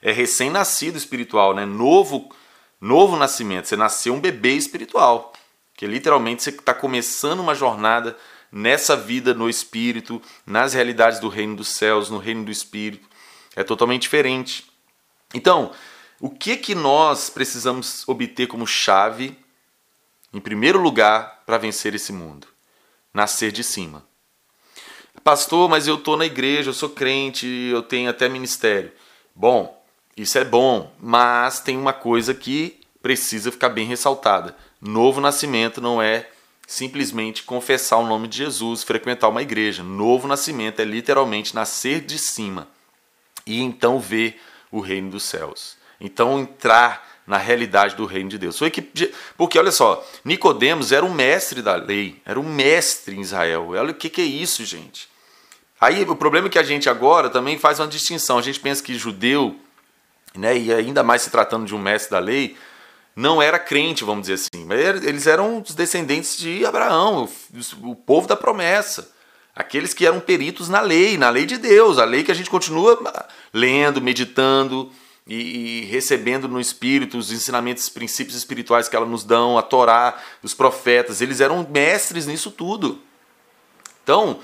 é 0.00 0.10
recém-nascido 0.10 0.96
espiritual, 0.96 1.54
né? 1.54 1.64
Novo, 1.64 2.34
novo 2.80 3.16
nascimento. 3.16 3.68
Você 3.68 3.76
nasceu 3.76 4.14
um 4.14 4.20
bebê 4.20 4.54
espiritual. 4.54 5.32
Que 5.82 5.86
literalmente 5.88 6.44
você 6.44 6.50
está 6.50 6.72
começando 6.72 7.40
uma 7.40 7.56
jornada 7.56 8.16
nessa 8.52 8.96
vida 8.96 9.34
no 9.34 9.50
espírito, 9.50 10.22
nas 10.46 10.74
realidades 10.74 11.18
do 11.18 11.26
reino 11.26 11.56
dos 11.56 11.70
céus, 11.70 12.08
no 12.08 12.18
reino 12.18 12.44
do 12.44 12.52
espírito. 12.52 13.08
É 13.56 13.64
totalmente 13.64 14.02
diferente. 14.02 14.64
Então, 15.34 15.72
o 16.20 16.30
que 16.30 16.56
que 16.56 16.72
nós 16.72 17.28
precisamos 17.28 18.08
obter 18.08 18.46
como 18.46 18.64
chave, 18.64 19.36
em 20.32 20.38
primeiro 20.38 20.80
lugar, 20.80 21.42
para 21.44 21.58
vencer 21.58 21.96
esse 21.96 22.12
mundo? 22.12 22.46
Nascer 23.12 23.50
de 23.50 23.64
cima. 23.64 24.06
Pastor, 25.24 25.68
mas 25.68 25.88
eu 25.88 25.96
estou 25.96 26.16
na 26.16 26.26
igreja, 26.26 26.70
eu 26.70 26.74
sou 26.74 26.90
crente, 26.90 27.44
eu 27.72 27.82
tenho 27.82 28.08
até 28.08 28.28
ministério. 28.28 28.92
Bom, 29.34 29.84
isso 30.16 30.38
é 30.38 30.44
bom, 30.44 30.94
mas 31.00 31.58
tem 31.58 31.76
uma 31.76 31.92
coisa 31.92 32.32
que 32.32 32.80
precisa 33.02 33.50
ficar 33.50 33.70
bem 33.70 33.84
ressaltada. 33.84 34.56
Novo 34.84 35.20
nascimento 35.20 35.80
não 35.80 36.02
é 36.02 36.28
simplesmente 36.66 37.44
confessar 37.44 37.98
o 37.98 38.06
nome 38.06 38.26
de 38.26 38.38
Jesus, 38.38 38.82
frequentar 38.82 39.28
uma 39.28 39.40
igreja. 39.40 39.80
Novo 39.84 40.26
nascimento 40.26 40.80
é 40.80 40.84
literalmente 40.84 41.54
nascer 41.54 42.00
de 42.00 42.18
cima 42.18 42.66
e 43.46 43.60
então 43.60 44.00
ver 44.00 44.40
o 44.72 44.80
reino 44.80 45.10
dos 45.10 45.22
céus. 45.22 45.76
Então 46.00 46.40
entrar 46.40 47.08
na 47.24 47.36
realidade 47.36 47.94
do 47.94 48.06
reino 48.06 48.28
de 48.28 48.38
Deus. 48.38 48.58
Foi 48.58 48.72
que, 48.72 48.82
porque 49.36 49.56
olha 49.56 49.70
só, 49.70 50.04
Nicodemos 50.24 50.90
era 50.90 51.06
um 51.06 51.14
mestre 51.14 51.62
da 51.62 51.76
lei, 51.76 52.20
era 52.24 52.40
um 52.40 52.42
mestre 52.42 53.14
em 53.16 53.20
Israel. 53.20 53.68
Olha 53.68 53.92
o 53.92 53.94
que, 53.94 54.10
que 54.10 54.20
é 54.20 54.24
isso, 54.24 54.64
gente. 54.64 55.08
Aí 55.80 56.02
o 56.02 56.16
problema 56.16 56.48
é 56.48 56.50
que 56.50 56.58
a 56.58 56.64
gente 56.64 56.90
agora 56.90 57.30
também 57.30 57.56
faz 57.56 57.78
uma 57.78 57.86
distinção. 57.86 58.36
A 58.36 58.42
gente 58.42 58.58
pensa 58.58 58.82
que 58.82 58.98
judeu, 58.98 59.56
né, 60.34 60.58
e 60.58 60.74
ainda 60.74 61.04
mais 61.04 61.22
se 61.22 61.30
tratando 61.30 61.66
de 61.66 61.74
um 61.74 61.78
mestre 61.78 62.10
da 62.10 62.18
lei, 62.18 62.56
não 63.14 63.42
era 63.42 63.58
crente, 63.58 64.04
vamos 64.04 64.22
dizer 64.22 64.34
assim. 64.34 64.66
Eles 65.06 65.26
eram 65.26 65.60
os 65.60 65.74
descendentes 65.74 66.36
de 66.36 66.64
Abraão, 66.64 67.28
o 67.82 67.94
povo 67.94 68.26
da 68.26 68.36
promessa. 68.36 69.12
Aqueles 69.54 69.92
que 69.92 70.06
eram 70.06 70.18
peritos 70.18 70.68
na 70.70 70.80
lei, 70.80 71.18
na 71.18 71.28
lei 71.28 71.44
de 71.44 71.58
Deus, 71.58 71.98
a 71.98 72.04
lei 72.04 72.22
que 72.24 72.32
a 72.32 72.34
gente 72.34 72.48
continua 72.48 72.98
lendo, 73.52 74.00
meditando 74.00 74.90
e, 75.26 75.82
e 75.82 75.84
recebendo 75.84 76.48
no 76.48 76.58
Espírito 76.58 77.18
os 77.18 77.30
ensinamentos, 77.30 77.84
os 77.84 77.88
princípios 77.90 78.36
espirituais 78.36 78.88
que 78.88 78.96
ela 78.96 79.04
nos 79.04 79.24
dão, 79.24 79.58
a 79.58 79.62
Torá, 79.62 80.18
os 80.42 80.54
profetas. 80.54 81.20
Eles 81.20 81.40
eram 81.40 81.66
mestres 81.70 82.26
nisso 82.26 82.50
tudo. 82.50 83.02
Então, 84.02 84.40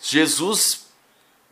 Jesus 0.00 0.85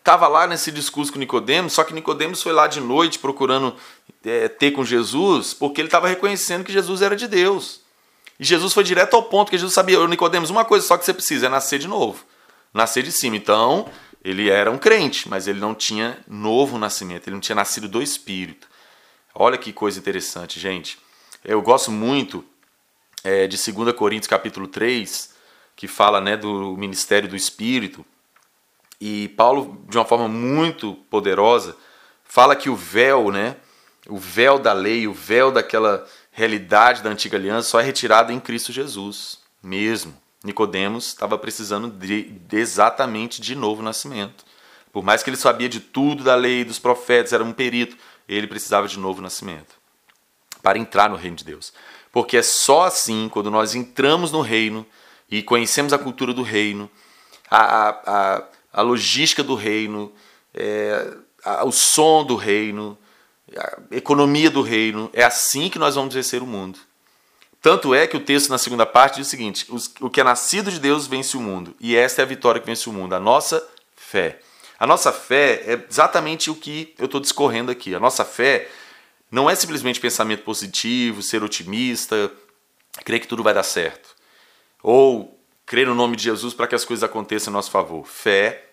estava 0.05 0.29
lá 0.29 0.47
nesse 0.47 0.71
discurso 0.71 1.11
com 1.11 1.19
Nicodemos, 1.19 1.73
só 1.73 1.83
que 1.83 1.95
Nicodemos 1.95 2.43
foi 2.43 2.53
lá 2.53 2.67
de 2.67 2.79
noite 2.79 3.19
procurando 3.19 3.75
é, 4.23 4.49
ter 4.49 4.71
com 4.73 4.85
Jesus, 4.85 5.55
porque 5.55 5.81
ele 5.81 5.89
estava 5.89 6.07
reconhecendo 6.07 6.63
que 6.63 6.71
Jesus 6.71 7.01
era 7.01 7.17
de 7.17 7.27
Deus. 7.27 7.81
E 8.39 8.45
Jesus 8.45 8.75
foi 8.75 8.85
direto 8.85 9.15
ao 9.15 9.23
ponto 9.23 9.51
que 9.51 9.57
Jesus 9.57 9.73
sabia, 9.73 10.07
Nicodemos, 10.07 10.51
uma 10.51 10.63
coisa 10.63 10.87
só 10.87 10.99
que 10.99 11.07
você 11.07 11.15
precisa 11.15 11.47
é 11.47 11.49
nascer 11.49 11.79
de 11.79 11.89
novo, 11.89 12.23
nascer 12.75 13.03
de 13.03 13.11
cima. 13.11 13.35
Então, 13.35 13.89
ele 14.23 14.51
era 14.51 14.71
um 14.71 14.77
crente, 14.77 15.27
mas 15.27 15.49
ele 15.49 15.59
não 15.59 15.75
tinha 15.75 16.19
novo 16.29 16.77
nascimento, 16.77 17.27
ele 17.27 17.37
não 17.37 17.41
tinha 17.41 17.57
nascido 17.57 17.89
do 17.89 18.03
Espírito. 18.03 18.69
Olha 19.35 19.57
que 19.57 19.73
coisa 19.73 19.99
interessante, 19.99 20.61
gente. 20.61 20.99
Eu 21.43 21.63
gosto 21.63 21.91
muito 21.91 22.45
é, 23.23 23.47
de 23.47 23.57
2 23.57 23.97
Coríntios 23.97 24.29
capítulo 24.29 24.69
3, 24.69 25.33
que 25.75 25.89
fala 25.89 26.21
né, 26.21 26.37
do 26.37 26.77
ministério 26.77 27.27
do 27.27 27.35
Espírito. 27.35 28.05
E 29.01 29.29
Paulo, 29.31 29.85
de 29.89 29.97
uma 29.99 30.05
forma 30.05 30.29
muito 30.29 30.95
poderosa, 31.11 31.77
fala 32.25 32.57
que 32.57 32.71
o 32.71 32.77
véu, 32.77 33.31
né, 33.31 33.57
o 34.09 34.17
véu 34.17 34.59
da 34.59 34.73
lei, 34.73 35.07
o 35.07 35.13
véu 35.13 35.51
daquela 35.51 36.07
realidade 36.31 37.03
da 37.03 37.11
antiga 37.11 37.37
aliança 37.37 37.69
só 37.69 37.81
é 37.81 37.83
retirado 37.83 38.33
em 38.33 38.41
Cristo 38.41 38.73
Jesus, 38.73 39.39
mesmo. 39.63 40.17
Nicodemos 40.45 41.07
estava 41.07 41.39
precisando 41.39 41.89
de, 41.89 42.25
de 42.25 42.57
exatamente 42.57 43.41
de 43.41 43.55
novo 43.55 43.83
nascimento. 43.83 44.45
Por 44.93 45.03
mais 45.03 45.23
que 45.23 45.31
ele 45.31 45.37
sabia 45.37 45.69
de 45.69 45.81
tudo 45.81 46.23
da 46.23 46.35
lei, 46.35 46.65
dos 46.65 46.79
profetas, 46.79 47.33
era 47.33 47.43
um 47.43 47.53
perito, 47.53 47.97
ele 48.29 48.47
precisava 48.47 48.87
de 48.87 48.99
novo 48.99 49.23
nascimento 49.23 49.75
para 50.63 50.79
entrar 50.79 51.11
no 51.11 51.17
reino 51.17 51.37
de 51.37 51.45
Deus. 51.45 51.73
Porque 52.11 52.39
é 52.39 52.43
só 52.43 52.85
assim, 52.85 53.29
quando 53.29 53.51
nós 53.51 53.75
entramos 53.75 54.33
no 54.33 54.41
reino 54.41 54.87
e 55.31 55.43
conhecemos 55.43 55.93
a 55.93 55.99
cultura 55.99 56.33
do 56.33 56.43
reino, 56.43 56.91
a, 57.51 57.59
a, 57.59 58.37
a 58.37 58.45
logística 58.83 59.43
do 59.43 59.55
reino, 59.55 60.13
é, 60.53 61.15
a, 61.45 61.65
o 61.65 61.73
som 61.73 62.25
do 62.25 62.37
reino, 62.37 62.99
a 63.57 63.79
economia 63.91 64.51
do 64.51 64.63
reino. 64.63 65.11
É 65.13 65.25
assim 65.25 65.69
que 65.69 65.79
nós 65.79 65.95
vamos 65.95 66.15
vencer 66.15 66.43
o 66.43 66.47
mundo. 66.47 66.79
Tanto 67.61 67.95
é 67.95 68.07
que 68.07 68.17
o 68.17 68.21
texto 68.21 68.51
na 68.51 68.59
segunda 68.59 68.85
parte 68.85 69.17
diz 69.17 69.27
o 69.27 69.31
seguinte: 69.31 69.67
o 70.01 70.11
que 70.11 70.21
é 70.21 70.25
nascido 70.25 70.71
de 70.71 70.79
Deus 70.79 71.07
vence 71.07 71.37
o 71.37 71.41
mundo, 71.41 71.75
e 71.81 71.97
esta 71.97 72.21
é 72.21 72.25
a 72.25 72.29
vitória 72.29 72.61
que 72.61 72.67
vence 72.67 72.89
o 72.89 72.93
mundo, 72.93 73.15
a 73.15 73.21
nossa 73.21 73.67
fé. 73.97 74.41
A 74.79 74.87
nossa 74.87 75.13
fé 75.13 75.63
é 75.67 75.87
exatamente 75.89 76.51
o 76.51 76.55
que 76.55 76.93
eu 76.99 77.07
estou 77.07 77.21
discorrendo 77.21 77.71
aqui. 77.71 77.95
A 77.95 78.01
nossa 78.01 78.25
fé 78.25 78.69
não 79.31 79.49
é 79.49 79.55
simplesmente 79.55 79.99
pensamento 79.99 80.43
positivo, 80.43 81.23
ser 81.23 81.43
otimista, 81.43 82.31
crer 83.05 83.21
que 83.21 83.27
tudo 83.27 83.43
vai 83.43 83.55
dar 83.55 83.63
certo. 83.63 84.15
Ou 84.83 85.34
crer 85.67 85.87
no 85.87 85.95
nome 85.95 86.17
de 86.17 86.25
Jesus 86.25 86.55
para 86.55 86.67
que 86.67 86.75
as 86.75 86.85
coisas 86.85 87.03
aconteçam 87.03 87.51
em 87.51 87.55
nosso 87.55 87.71
favor. 87.71 88.07
Fé 88.07 88.65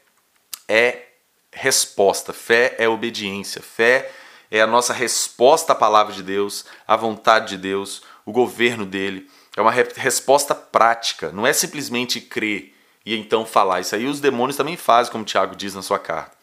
é 0.68 1.06
resposta, 1.52 2.34
fé 2.34 2.76
é 2.78 2.88
obediência, 2.88 3.62
fé 3.62 4.12
é 4.50 4.62
a 4.62 4.68
nossa 4.68 4.94
resposta 4.94 5.74
à 5.74 5.76
palavra 5.76 6.14
de 6.14 6.22
Deus, 6.22 6.66
à 6.88 6.96
vontade 6.96 7.56
de 7.56 7.58
Deus, 7.58 8.02
o 8.26 8.32
governo 8.32 8.86
dele. 8.86 9.30
É 9.56 9.62
uma 9.62 9.72
resposta 9.72 10.54
prática, 10.54 11.32
não 11.32 11.48
é 11.48 11.54
simplesmente 11.54 12.20
crer 12.20 12.76
e 13.06 13.16
então 13.16 13.46
falar. 13.46 13.80
Isso 13.80 13.96
aí 13.96 14.06
os 14.06 14.20
demônios 14.20 14.58
também 14.58 14.78
fazem, 14.78 15.12
como 15.12 15.26
Tiago 15.26 15.56
diz 15.56 15.74
na 15.74 15.82
sua 15.82 16.00
carta. 16.00 16.38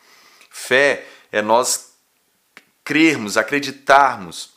Fé 0.51 1.07
é 1.31 1.43
nós 1.43 1.93
crermos, 2.85 3.37
acreditarmos 3.37 4.51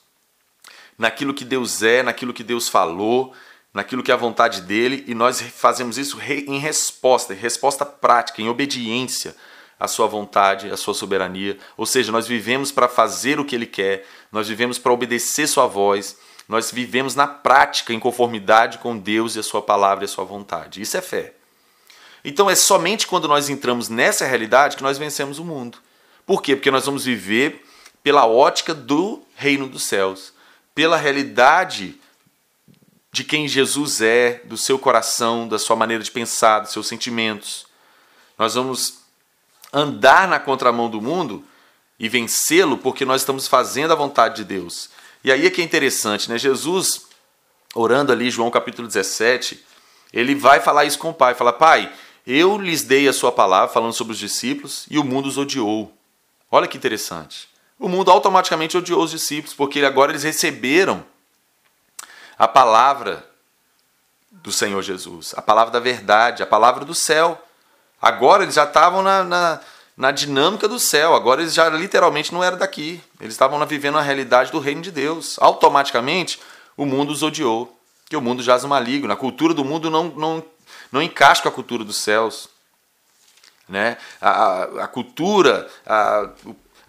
naquilo 0.98 1.33
que 1.33 1.43
Deus 1.43 1.83
é, 1.83 2.03
naquilo 2.03 2.33
que 2.33 2.43
Deus 2.43 2.69
falou, 2.69 3.33
naquilo 3.73 4.03
que 4.03 4.11
é 4.11 4.13
a 4.13 4.17
vontade 4.17 4.61
dele, 4.61 5.03
e 5.07 5.13
nós 5.13 5.41
fazemos 5.41 5.97
isso 5.97 6.19
em 6.21 6.59
resposta, 6.59 7.33
em 7.33 7.37
resposta 7.37 7.85
prática, 7.85 8.41
em 8.41 8.49
obediência 8.49 9.35
à 9.79 9.87
sua 9.87 10.07
vontade, 10.07 10.69
à 10.69 10.77
sua 10.77 10.93
soberania. 10.93 11.57
Ou 11.77 11.85
seja, 11.85 12.11
nós 12.11 12.27
vivemos 12.27 12.71
para 12.71 12.87
fazer 12.87 13.39
o 13.39 13.45
que 13.45 13.55
ele 13.55 13.65
quer, 13.65 14.05
nós 14.31 14.47
vivemos 14.47 14.77
para 14.77 14.91
obedecer 14.91 15.47
sua 15.47 15.67
voz, 15.67 16.17
nós 16.47 16.69
vivemos 16.69 17.15
na 17.15 17.27
prática 17.27 17.93
em 17.93 17.99
conformidade 17.99 18.77
com 18.77 18.97
Deus 18.97 19.35
e 19.35 19.39
a 19.39 19.43
sua 19.43 19.61
palavra 19.61 20.03
e 20.03 20.05
a 20.05 20.09
sua 20.09 20.25
vontade. 20.25 20.81
Isso 20.81 20.97
é 20.97 21.01
fé. 21.01 21.33
Então 22.25 22.49
é 22.49 22.55
somente 22.55 23.07
quando 23.07 23.27
nós 23.27 23.49
entramos 23.49 23.89
nessa 23.89 24.25
realidade 24.25 24.75
que 24.75 24.83
nós 24.83 24.97
vencemos 24.97 25.39
o 25.39 25.45
mundo. 25.45 25.77
Por 26.25 26.41
quê? 26.41 26.55
Porque 26.55 26.69
nós 26.69 26.85
vamos 26.85 27.05
viver 27.05 27.65
pela 28.03 28.27
ótica 28.27 28.73
do 28.73 29.23
reino 29.35 29.67
dos 29.67 29.83
céus, 29.83 30.33
pela 30.75 30.97
realidade 30.97 31.99
de 33.12 33.24
quem 33.24 33.48
Jesus 33.48 34.01
é, 34.01 34.41
do 34.46 34.56
seu 34.58 34.80
coração, 34.80 35.48
da 35.48 35.60
sua 35.60 35.75
maneira 35.75 36.03
de 36.03 36.12
pensar, 36.12 36.60
dos 36.60 36.72
seus 36.72 36.88
sentimentos. 36.88 37.65
Nós 38.38 38.56
vamos 38.56 39.00
andar 39.74 40.27
na 40.27 40.39
contramão 40.39 40.89
do 40.89 41.01
mundo 41.01 41.44
e 42.00 42.08
vencê-lo 42.08 42.77
porque 42.77 43.03
nós 43.03 43.22
estamos 43.22 43.48
fazendo 43.48 43.91
a 43.91 43.96
vontade 43.96 44.38
de 44.38 44.46
Deus. 44.46 44.89
E 45.24 45.32
aí 45.32 45.46
é 45.46 45.50
que 45.50 45.62
é 45.62 45.63
interessante, 45.63 46.30
né? 46.30 46.38
Jesus, 46.38 47.06
orando 47.75 48.12
ali, 48.12 48.32
João 48.32 48.50
capítulo 48.50 48.88
17, 48.88 49.63
ele 50.13 50.34
vai 50.34 50.62
falar 50.62 50.86
isso 50.86 50.98
com 50.98 51.10
o 51.10 51.13
Pai, 51.13 51.36
fala: 51.36 51.53
"Pai, 51.53 51.91
eu 52.25 52.58
lhes 52.58 52.84
dei 52.84 53.08
a 53.08 53.13
sua 53.13 53.32
palavra 53.32 53.74
falando 53.74 53.94
sobre 53.94 54.13
os 54.13 54.20
discípulos 54.20 54.86
e 54.89 54.98
o 54.98 55.03
mundo 55.03 55.27
os 55.27 55.38
odiou". 55.38 55.94
Olha 56.50 56.68
que 56.68 56.77
interessante. 56.77 57.50
O 57.77 57.88
mundo 57.89 58.10
automaticamente 58.10 58.77
odiou 58.77 59.03
os 59.03 59.12
discípulos 59.12 59.53
porque 59.53 59.84
agora 59.84 60.12
eles 60.12 60.24
receberam 60.24 61.06
a 62.41 62.48
palavra 62.48 63.24
do 64.31 64.51
Senhor 64.51 64.81
Jesus, 64.81 65.31
a 65.38 65.43
palavra 65.43 65.71
da 65.71 65.79
verdade, 65.79 66.41
a 66.41 66.48
palavra 66.48 66.83
do 66.83 66.95
céu. 66.95 67.39
Agora 68.01 68.41
eles 68.41 68.55
já 68.55 68.63
estavam 68.63 69.03
na, 69.03 69.24
na, 69.24 69.60
na 69.95 70.10
dinâmica 70.10 70.67
do 70.67 70.79
céu, 70.79 71.13
agora 71.13 71.41
eles 71.41 71.53
já 71.53 71.69
literalmente 71.69 72.33
não 72.33 72.43
eram 72.43 72.57
daqui. 72.57 73.00
Eles 73.19 73.36
estavam 73.36 73.63
vivendo 73.67 74.00
a 74.00 74.01
realidade 74.01 74.51
do 74.51 74.57
reino 74.57 74.81
de 74.81 74.89
Deus. 74.89 75.38
Automaticamente 75.39 76.41
o 76.75 76.83
mundo 76.83 77.12
os 77.12 77.21
odiou, 77.21 77.79
que 78.10 78.17
o 78.17 78.21
mundo 78.21 78.41
jaz 78.41 78.65
maligno. 78.65 79.13
A 79.13 79.15
cultura 79.15 79.53
do 79.53 79.63
mundo 79.63 79.91
não, 79.91 80.05
não, 80.05 80.43
não 80.91 81.00
encaixa 81.00 81.43
com 81.43 81.50
a 81.50 81.51
cultura 81.51 81.83
dos 81.83 81.98
céus. 81.98 82.50
Né? 83.69 83.98
A, 84.19 84.29
a, 84.31 84.63
a 84.86 84.88
cultura, 84.88 85.69
a, 85.86 86.27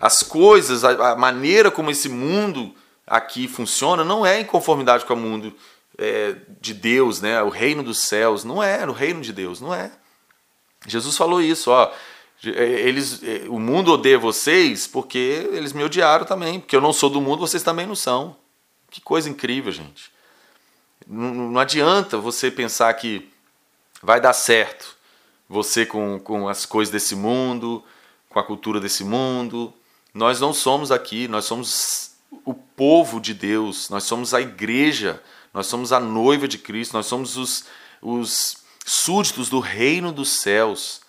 as 0.01 0.23
coisas, 0.23 0.83
a, 0.83 1.11
a 1.11 1.15
maneira 1.15 1.71
como 1.71 1.91
esse 1.91 2.09
mundo 2.09 2.75
aqui 3.13 3.47
funciona 3.47 4.03
não 4.03 4.25
é 4.25 4.41
em 4.41 4.45
conformidade 4.45 5.05
com 5.05 5.13
o 5.13 5.17
mundo 5.19 5.55
é, 5.99 6.35
de 6.59 6.73
Deus, 6.73 7.21
né? 7.21 7.43
O 7.43 7.51
reino 7.51 7.83
dos 7.83 7.99
céus 7.99 8.43
não 8.43 8.63
é 8.63 8.87
o 8.87 8.93
reino 8.93 9.21
de 9.21 9.35
Deus, 9.35 9.61
não 9.61 9.75
é. 9.75 9.93
Jesus 10.87 11.15
falou 11.15 11.43
isso, 11.43 11.71
ó. 11.71 11.93
É, 12.45 12.65
eles, 12.89 13.23
é, 13.23 13.45
o 13.49 13.61
mundo 13.61 13.93
odeia 13.93 14.19
vocês 14.19 14.87
porque 14.87 15.47
eles 15.53 15.75
me 15.75 15.85
odiaram 15.85 16.25
também, 16.25 16.59
porque 16.59 16.75
eu 16.75 16.81
não 16.81 16.93
sou 16.93 17.11
do 17.11 17.21
mundo, 17.21 17.41
vocês 17.41 17.63
também 17.63 17.87
não 17.87 17.95
são. 17.95 18.35
Que 18.91 19.03
coisa 19.03 19.29
incrível, 19.29 19.71
gente. 19.71 20.11
Não, 21.07 21.35
não 21.35 21.61
adianta 21.61 22.17
você 22.17 22.51
pensar 22.51 22.93
que 22.95 23.29
vai 24.03 24.23
dar 24.23 24.33
certo 24.33 24.97
você 25.53 25.85
com, 25.85 26.19
com 26.19 26.49
as 26.49 26.65
coisas 26.65 26.91
desse 26.91 27.15
mundo, 27.15 27.85
com 28.31 28.39
a 28.39 28.43
cultura 28.43 28.81
desse 28.81 29.05
mundo. 29.05 29.71
Nós 30.15 30.41
não 30.41 30.55
somos 30.55 30.91
aqui, 30.91 31.29
nós 31.29 31.45
somos 31.45 32.12
o 32.45 32.55
povo 32.55 33.21
de 33.21 33.35
Deus, 33.35 33.89
nós 33.91 34.05
somos 34.05 34.33
a 34.33 34.41
igreja, 34.41 35.23
nós 35.53 35.67
somos 35.67 35.93
a 35.93 36.01
noiva 36.01 36.49
de 36.49 36.59
Cristo, 36.59 36.95
nós 36.95 37.07
somos 37.07 37.37
os, 37.37 37.67
os 38.01 38.57
súditos 38.85 39.49
do 39.49 39.61
reino 39.61 40.13
dos 40.13 40.41
céus. 40.41 41.03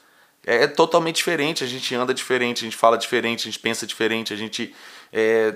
É, 0.46 0.64
é 0.64 0.68
totalmente 0.68 1.18
diferente, 1.18 1.64
a 1.64 1.68
gente 1.68 1.96
anda 1.96 2.14
diferente, 2.14 2.64
a 2.64 2.66
gente 2.66 2.78
fala 2.78 2.98
diferente, 2.98 3.42
a 3.42 3.52
gente 3.52 3.60
pensa 3.60 3.88
diferente, 3.88 4.34
a 4.34 4.36
gente, 4.36 4.76
é, 5.12 5.56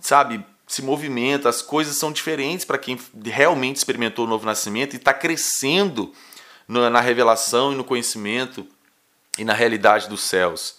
sabe, 0.00 0.44
se 0.66 0.82
movimenta, 0.82 1.48
as 1.48 1.60
coisas 1.60 1.96
são 1.96 2.12
diferentes 2.12 2.64
para 2.64 2.78
quem 2.78 2.98
realmente 3.24 3.76
experimentou 3.76 4.24
o 4.24 4.28
novo 4.28 4.46
nascimento 4.46 4.94
e 4.94 4.96
está 4.96 5.12
crescendo 5.12 6.12
na 6.66 7.00
revelação 7.00 7.72
e 7.72 7.76
no 7.76 7.84
conhecimento 7.84 8.66
e 9.38 9.44
na 9.44 9.52
realidade 9.52 10.08
dos 10.08 10.22
céus. 10.22 10.76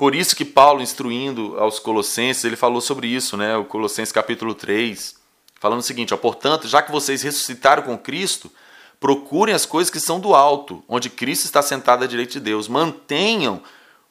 Por 0.00 0.14
isso 0.14 0.34
que 0.34 0.46
Paulo, 0.46 0.80
instruindo 0.80 1.58
aos 1.58 1.78
Colossenses, 1.78 2.42
ele 2.46 2.56
falou 2.56 2.80
sobre 2.80 3.06
isso, 3.06 3.36
né? 3.36 3.54
O 3.58 3.66
Colossenses 3.66 4.10
capítulo 4.10 4.54
3, 4.54 5.14
falando 5.60 5.80
o 5.80 5.82
seguinte: 5.82 6.14
ó, 6.14 6.16
portanto, 6.16 6.66
já 6.66 6.80
que 6.80 6.90
vocês 6.90 7.20
ressuscitaram 7.20 7.82
com 7.82 7.98
Cristo, 7.98 8.50
procurem 8.98 9.54
as 9.54 9.66
coisas 9.66 9.90
que 9.90 10.00
são 10.00 10.18
do 10.18 10.34
alto, 10.34 10.82
onde 10.88 11.10
Cristo 11.10 11.44
está 11.44 11.60
sentado 11.60 12.02
à 12.02 12.06
direita 12.06 12.32
de 12.32 12.40
Deus. 12.40 12.66
Mantenham 12.66 13.62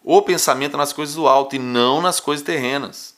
o 0.04 0.22
pensamento 0.22 0.78
nas 0.78 0.94
coisas 0.94 1.16
do 1.16 1.28
alto 1.28 1.56
e 1.56 1.60
não 1.60 2.04
nas 2.04 2.20
coisas 2.20 2.46
terrenas. 2.46 3.16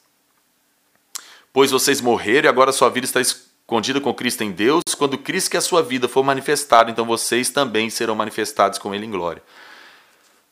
Pois 1.52 1.72
vocês 1.72 2.00
morreram 2.00 2.48
e 2.48 2.48
agora 2.48 2.72
sua 2.72 2.88
vida 2.88 3.04
está 3.04 3.20
escondida 3.20 4.00
com 4.00 4.14
Cristo 4.14 4.46
em 4.46 4.52
Deus. 4.54 4.84
Quando 4.98 5.18
Cristo, 5.18 5.50
que 5.50 5.58
é 5.58 5.60
a 5.60 5.62
sua 5.62 5.84
vida, 5.84 6.08
for 6.08 6.24
manifestado, 6.24 6.90
então 6.90 7.04
vocês 7.04 7.50
também 7.50 7.90
serão 7.90 8.16
manifestados 8.16 8.80
com 8.80 8.96
Ele 8.96 9.06
em 9.06 9.12
glória. 9.12 9.44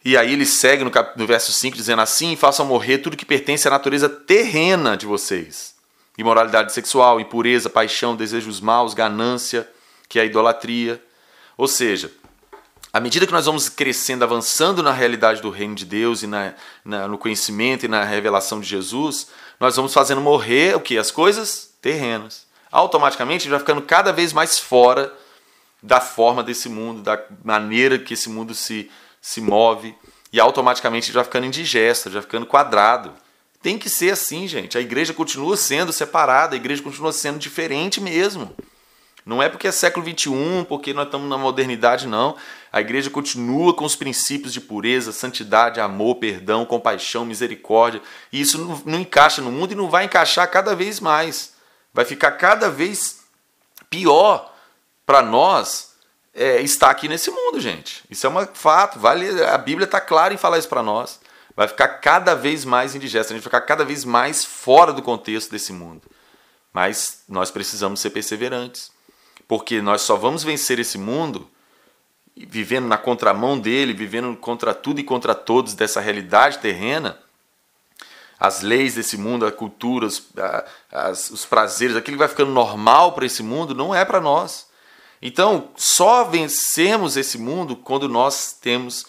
E 0.03 0.17
aí 0.17 0.33
ele 0.33 0.45
segue 0.45 0.83
no, 0.83 0.91
cap... 0.91 1.17
no 1.17 1.27
verso 1.27 1.51
5 1.51 1.75
dizendo 1.75 2.01
assim: 2.01 2.35
façam 2.35 2.65
morrer 2.65 2.99
tudo 2.99 3.17
que 3.17 3.25
pertence 3.25 3.67
à 3.67 3.71
natureza 3.71 4.07
terrena 4.07 4.95
de 4.95 5.05
vocês. 5.05 5.75
Imoralidade 6.17 6.73
sexual, 6.73 7.19
impureza, 7.19 7.69
paixão, 7.69 8.15
desejos 8.15 8.59
maus, 8.59 8.93
ganância, 8.93 9.69
que 10.07 10.19
é 10.19 10.23
a 10.23 10.25
idolatria. 10.25 11.01
Ou 11.57 11.67
seja, 11.67 12.11
à 12.91 12.99
medida 12.99 13.25
que 13.27 13.31
nós 13.31 13.45
vamos 13.45 13.69
crescendo, 13.69 14.23
avançando 14.23 14.81
na 14.81 14.91
realidade 14.91 15.41
do 15.41 15.49
reino 15.49 15.75
de 15.75 15.85
Deus 15.85 16.23
e 16.23 16.27
na, 16.27 16.53
na, 16.83 17.07
no 17.07 17.17
conhecimento 17.17 17.85
e 17.85 17.87
na 17.87 18.03
revelação 18.03 18.59
de 18.59 18.67
Jesus, 18.67 19.27
nós 19.59 19.75
vamos 19.75 19.93
fazendo 19.93 20.21
morrer 20.21 20.75
o 20.75 20.79
que? 20.79 20.97
As 20.97 21.11
coisas 21.11 21.69
terrenas. 21.81 22.47
Automaticamente 22.71 23.41
a 23.41 23.43
gente 23.43 23.51
vai 23.51 23.59
ficando 23.59 23.81
cada 23.81 24.11
vez 24.11 24.33
mais 24.33 24.57
fora 24.57 25.13
da 25.81 26.01
forma 26.01 26.43
desse 26.43 26.67
mundo, 26.67 27.01
da 27.01 27.21
maneira 27.43 27.97
que 27.97 28.13
esse 28.13 28.27
mundo 28.27 28.53
se, 28.53 28.89
se 29.21 29.41
move 29.41 29.95
e 30.31 30.39
automaticamente 30.39 31.11
já 31.11 31.23
ficando 31.23 31.45
indigesta, 31.45 32.09
já 32.09 32.21
ficando 32.21 32.45
quadrado. 32.45 33.13
Tem 33.61 33.77
que 33.77 33.89
ser 33.89 34.11
assim, 34.11 34.47
gente. 34.47 34.77
A 34.77 34.81
igreja 34.81 35.13
continua 35.13 35.57
sendo 35.57 35.91
separada, 35.91 36.55
a 36.55 36.57
igreja 36.57 36.81
continua 36.81 37.11
sendo 37.11 37.39
diferente 37.39 37.99
mesmo. 37.99 38.55
Não 39.25 39.43
é 39.43 39.49
porque 39.49 39.67
é 39.67 39.71
século 39.71 40.05
XXI, 40.05 40.65
porque 40.67 40.93
nós 40.93 41.05
estamos 41.05 41.29
na 41.29 41.37
modernidade, 41.37 42.07
não. 42.07 42.35
A 42.71 42.79
igreja 42.79 43.09
continua 43.09 43.73
com 43.73 43.83
os 43.83 43.95
princípios 43.95 44.53
de 44.53 44.61
pureza, 44.61 45.11
santidade, 45.11 45.79
amor, 45.79 46.15
perdão, 46.15 46.65
compaixão, 46.65 47.25
misericórdia. 47.25 48.01
E 48.31 48.39
isso 48.39 48.57
não, 48.57 48.81
não 48.85 48.99
encaixa 48.99 49.41
no 49.41 49.51
mundo 49.51 49.73
e 49.73 49.75
não 49.75 49.89
vai 49.89 50.05
encaixar 50.05 50.49
cada 50.49 50.75
vez 50.75 50.99
mais. 50.99 51.53
Vai 51.93 52.05
ficar 52.05 52.31
cada 52.31 52.69
vez 52.69 53.19
pior 53.89 54.53
para 55.05 55.21
nós 55.21 55.88
é, 56.39 56.61
está 56.61 56.89
aqui 56.89 57.09
nesse 57.09 57.29
mundo, 57.29 57.59
gente. 57.59 58.01
Isso 58.09 58.25
é 58.25 58.29
um 58.29 58.47
fato. 58.53 58.97
Vale, 58.97 59.43
a 59.43 59.57
Bíblia 59.57 59.83
está 59.83 59.99
clara 59.99 60.33
em 60.33 60.37
falar 60.37 60.57
isso 60.57 60.69
para 60.69 60.81
nós. 60.81 61.19
Vai 61.53 61.67
ficar 61.67 61.89
cada 61.89 62.33
vez 62.33 62.63
mais 62.63 62.95
indigesta, 62.95 63.33
a 63.33 63.35
gente 63.35 63.43
vai 63.43 63.51
ficar 63.51 63.65
cada 63.65 63.83
vez 63.83 64.05
mais 64.05 64.45
fora 64.45 64.93
do 64.93 65.01
contexto 65.01 65.51
desse 65.51 65.73
mundo. 65.73 66.03
Mas 66.71 67.23
nós 67.27 67.51
precisamos 67.51 67.99
ser 67.99 68.11
perseverantes, 68.11 68.89
porque 69.49 69.81
nós 69.81 70.01
só 70.01 70.15
vamos 70.15 70.41
vencer 70.41 70.79
esse 70.79 70.97
mundo 70.97 71.49
vivendo 72.33 72.87
na 72.87 72.97
contramão 72.97 73.59
dele, 73.59 73.91
vivendo 73.93 74.33
contra 74.37 74.73
tudo 74.73 75.01
e 75.01 75.03
contra 75.03 75.35
todos 75.35 75.73
dessa 75.73 75.99
realidade 75.99 76.59
terrena, 76.59 77.19
as 78.39 78.61
leis 78.61 78.95
desse 78.95 79.17
mundo, 79.17 79.45
a 79.45 79.51
cultura, 79.51 80.05
os, 80.05 80.29
as, 80.89 81.29
os 81.31 81.45
prazeres, 81.45 81.97
aquilo 81.97 82.15
que 82.15 82.19
vai 82.19 82.29
ficando 82.29 82.51
normal 82.51 83.11
para 83.11 83.25
esse 83.25 83.43
mundo, 83.43 83.75
não 83.75 83.93
é 83.93 84.05
para 84.05 84.21
nós. 84.21 84.68
Então, 85.21 85.71
só 85.75 86.23
vencemos 86.23 87.17
esse 87.17 87.37
mundo 87.37 87.75
quando 87.75 88.07
nós 88.07 88.53
temos 88.53 89.05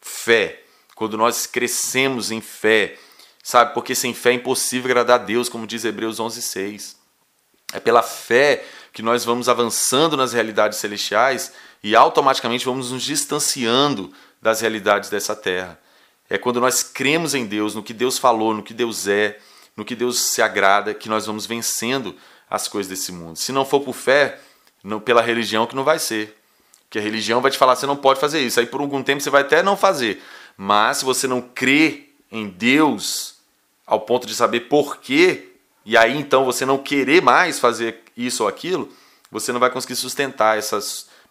fé, 0.00 0.62
quando 0.94 1.16
nós 1.16 1.46
crescemos 1.46 2.30
em 2.30 2.40
fé, 2.40 2.98
sabe? 3.42 3.72
Porque 3.74 3.94
sem 3.94 4.12
fé 4.12 4.30
é 4.30 4.34
impossível 4.34 4.90
agradar 4.90 5.20
a 5.20 5.24
Deus, 5.24 5.48
como 5.48 5.66
diz 5.66 5.84
Hebreus 5.84 6.18
11:6. 6.18 6.96
É 7.72 7.80
pela 7.80 8.02
fé 8.02 8.64
que 8.92 9.02
nós 9.02 9.24
vamos 9.24 9.48
avançando 9.48 10.16
nas 10.16 10.32
realidades 10.32 10.78
celestiais 10.78 11.52
e 11.82 11.96
automaticamente 11.96 12.64
vamos 12.64 12.90
nos 12.90 13.02
distanciando 13.02 14.12
das 14.40 14.60
realidades 14.60 15.08
dessa 15.08 15.34
terra. 15.34 15.80
É 16.28 16.36
quando 16.36 16.60
nós 16.60 16.82
cremos 16.82 17.34
em 17.34 17.46
Deus, 17.46 17.74
no 17.74 17.82
que 17.82 17.94
Deus 17.94 18.18
falou, 18.18 18.52
no 18.52 18.62
que 18.62 18.74
Deus 18.74 19.06
é, 19.06 19.38
no 19.76 19.84
que 19.84 19.94
Deus 19.94 20.18
se 20.18 20.42
agrada, 20.42 20.92
que 20.92 21.08
nós 21.08 21.26
vamos 21.26 21.46
vencendo 21.46 22.14
as 22.48 22.68
coisas 22.68 22.90
desse 22.90 23.12
mundo. 23.12 23.36
Se 23.36 23.52
não 23.52 23.64
for 23.64 23.80
por 23.80 23.94
fé, 23.94 24.38
não, 24.82 25.00
pela 25.00 25.22
religião 25.22 25.66
que 25.66 25.76
não 25.76 25.84
vai 25.84 25.98
ser. 25.98 26.36
Que 26.90 26.98
a 26.98 27.02
religião 27.02 27.40
vai 27.40 27.50
te 27.50 27.58
falar, 27.58 27.76
você 27.76 27.86
não 27.86 27.96
pode 27.96 28.20
fazer 28.20 28.40
isso. 28.40 28.60
Aí 28.60 28.66
por 28.66 28.80
algum 28.80 29.02
tempo 29.02 29.22
você 29.22 29.30
vai 29.30 29.42
até 29.42 29.62
não 29.62 29.76
fazer. 29.76 30.22
Mas 30.56 30.98
se 30.98 31.04
você 31.04 31.26
não 31.26 31.40
crê 31.40 32.08
em 32.30 32.48
Deus 32.48 33.36
ao 33.86 34.00
ponto 34.00 34.26
de 34.26 34.34
saber 34.34 34.60
por 34.60 34.98
quê, 34.98 35.48
e 35.84 35.96
aí 35.96 36.16
então 36.16 36.44
você 36.44 36.64
não 36.64 36.78
querer 36.78 37.22
mais 37.22 37.58
fazer 37.58 38.02
isso 38.16 38.42
ou 38.42 38.48
aquilo, 38.48 38.92
você 39.30 39.52
não 39.52 39.60
vai 39.60 39.70
conseguir 39.70 39.96
sustentar 39.96 40.58
essa 40.58 40.78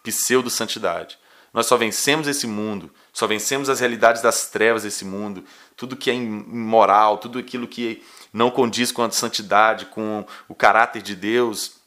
pseudo-santidade. 0.02 1.18
Nós 1.52 1.66
só 1.66 1.76
vencemos 1.76 2.26
esse 2.26 2.46
mundo, 2.46 2.90
só 3.12 3.26
vencemos 3.26 3.68
as 3.68 3.78
realidades 3.78 4.22
das 4.22 4.48
trevas 4.48 4.84
desse 4.84 5.04
mundo, 5.04 5.44
tudo 5.76 5.96
que 5.96 6.10
é 6.10 6.14
imoral, 6.14 7.18
tudo 7.18 7.38
aquilo 7.38 7.68
que 7.68 8.02
não 8.32 8.50
condiz 8.50 8.90
com 8.90 9.02
a 9.02 9.10
santidade, 9.10 9.86
com 9.86 10.24
o 10.48 10.54
caráter 10.54 11.02
de 11.02 11.14
Deus, 11.14 11.81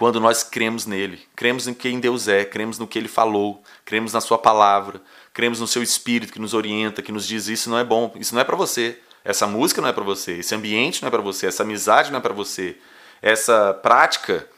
quando 0.00 0.18
nós 0.18 0.42
cremos 0.42 0.86
nele, 0.86 1.20
cremos 1.36 1.68
em 1.68 1.74
quem 1.74 2.00
Deus 2.00 2.26
é, 2.26 2.42
cremos 2.42 2.78
no 2.78 2.86
que 2.86 2.98
ele 2.98 3.06
falou, 3.06 3.62
cremos 3.84 4.14
na 4.14 4.20
sua 4.22 4.38
palavra, 4.38 4.98
cremos 5.30 5.60
no 5.60 5.66
seu 5.66 5.82
espírito 5.82 6.32
que 6.32 6.38
nos 6.38 6.54
orienta, 6.54 7.02
que 7.02 7.12
nos 7.12 7.28
diz 7.28 7.48
isso 7.48 7.68
não 7.68 7.76
é 7.76 7.84
bom, 7.84 8.10
isso 8.16 8.34
não 8.34 8.40
é 8.40 8.44
para 8.44 8.56
você. 8.56 8.98
Essa 9.22 9.46
música 9.46 9.82
não 9.82 9.90
é 9.90 9.92
para 9.92 10.02
você, 10.02 10.38
esse 10.38 10.54
ambiente 10.54 11.02
não 11.02 11.08
é 11.08 11.10
para 11.10 11.20
você, 11.20 11.46
essa 11.46 11.64
amizade 11.64 12.10
não 12.10 12.18
é 12.18 12.22
para 12.22 12.32
você, 12.32 12.78
essa 13.20 13.74
prática 13.74 14.48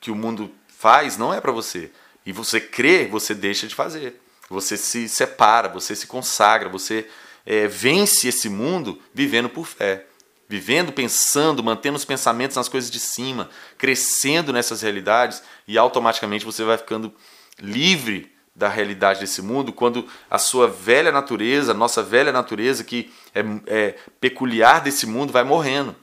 que 0.00 0.10
o 0.10 0.16
mundo 0.16 0.50
faz 0.66 1.16
não 1.16 1.32
é 1.32 1.40
para 1.40 1.52
você. 1.52 1.92
E 2.26 2.32
você 2.32 2.60
crê, 2.60 3.06
você 3.06 3.36
deixa 3.36 3.68
de 3.68 3.76
fazer. 3.76 4.20
Você 4.50 4.76
se 4.76 5.08
separa, 5.08 5.68
você 5.68 5.94
se 5.94 6.08
consagra, 6.08 6.68
você 6.68 7.08
é, 7.46 7.68
vence 7.68 8.26
esse 8.26 8.48
mundo 8.48 9.00
vivendo 9.14 9.48
por 9.48 9.64
fé 9.64 10.06
vivendo, 10.52 10.92
pensando, 10.92 11.64
mantendo 11.64 11.96
os 11.96 12.04
pensamentos 12.04 12.58
nas 12.58 12.68
coisas 12.68 12.90
de 12.90 13.00
cima, 13.00 13.48
crescendo 13.78 14.52
nessas 14.52 14.82
realidades 14.82 15.42
e 15.66 15.78
automaticamente 15.78 16.44
você 16.44 16.62
vai 16.62 16.76
ficando 16.76 17.10
livre 17.58 18.30
da 18.54 18.68
realidade 18.68 19.20
desse 19.20 19.40
mundo 19.40 19.72
quando 19.72 20.06
a 20.30 20.36
sua 20.36 20.68
velha 20.68 21.10
natureza, 21.10 21.72
a 21.72 21.74
nossa 21.74 22.02
velha 22.02 22.30
natureza 22.30 22.84
que 22.84 23.10
é, 23.34 23.40
é 23.66 23.94
peculiar 24.20 24.82
desse 24.82 25.06
mundo 25.06 25.32
vai 25.32 25.42
morrendo 25.42 25.96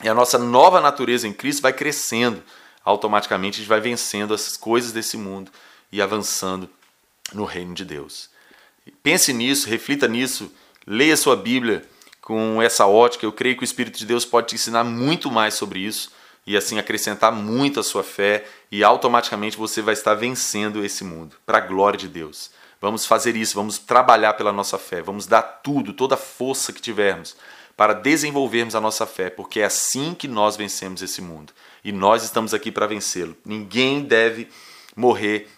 e 0.00 0.08
a 0.08 0.14
nossa 0.14 0.38
nova 0.38 0.80
natureza 0.80 1.26
em 1.26 1.32
Cristo 1.32 1.62
vai 1.62 1.72
crescendo. 1.72 2.40
Automaticamente 2.84 3.56
a 3.56 3.58
gente 3.58 3.68
vai 3.68 3.80
vencendo 3.80 4.32
as 4.32 4.56
coisas 4.56 4.92
desse 4.92 5.16
mundo 5.16 5.50
e 5.90 6.00
avançando 6.00 6.70
no 7.34 7.44
reino 7.44 7.74
de 7.74 7.84
Deus. 7.84 8.30
Pense 9.02 9.32
nisso, 9.32 9.68
reflita 9.68 10.06
nisso, 10.06 10.52
leia 10.86 11.16
sua 11.16 11.34
Bíblia 11.34 11.82
com 12.28 12.60
essa 12.60 12.86
ótica, 12.86 13.24
eu 13.24 13.32
creio 13.32 13.56
que 13.56 13.62
o 13.62 13.64
Espírito 13.64 13.98
de 13.98 14.04
Deus 14.04 14.22
pode 14.22 14.48
te 14.48 14.54
ensinar 14.54 14.84
muito 14.84 15.30
mais 15.30 15.54
sobre 15.54 15.78
isso 15.78 16.12
e 16.46 16.58
assim 16.58 16.78
acrescentar 16.78 17.32
muito 17.32 17.80
a 17.80 17.82
sua 17.82 18.04
fé 18.04 18.44
e 18.70 18.84
automaticamente 18.84 19.56
você 19.56 19.80
vai 19.80 19.94
estar 19.94 20.12
vencendo 20.12 20.84
esse 20.84 21.04
mundo, 21.04 21.36
para 21.46 21.56
a 21.56 21.62
glória 21.62 21.98
de 21.98 22.06
Deus. 22.06 22.50
Vamos 22.82 23.06
fazer 23.06 23.34
isso, 23.34 23.54
vamos 23.54 23.78
trabalhar 23.78 24.34
pela 24.34 24.52
nossa 24.52 24.76
fé, 24.76 25.00
vamos 25.00 25.26
dar 25.26 25.40
tudo, 25.40 25.94
toda 25.94 26.16
a 26.16 26.18
força 26.18 26.70
que 26.70 26.82
tivermos 26.82 27.34
para 27.74 27.94
desenvolvermos 27.94 28.74
a 28.74 28.80
nossa 28.80 29.06
fé, 29.06 29.30
porque 29.30 29.60
é 29.60 29.64
assim 29.64 30.14
que 30.14 30.28
nós 30.28 30.54
vencemos 30.54 31.00
esse 31.00 31.22
mundo. 31.22 31.54
E 31.82 31.92
nós 31.92 32.24
estamos 32.24 32.52
aqui 32.52 32.70
para 32.70 32.86
vencê-lo. 32.86 33.34
Ninguém 33.42 34.02
deve 34.02 34.50
morrer 34.94 35.48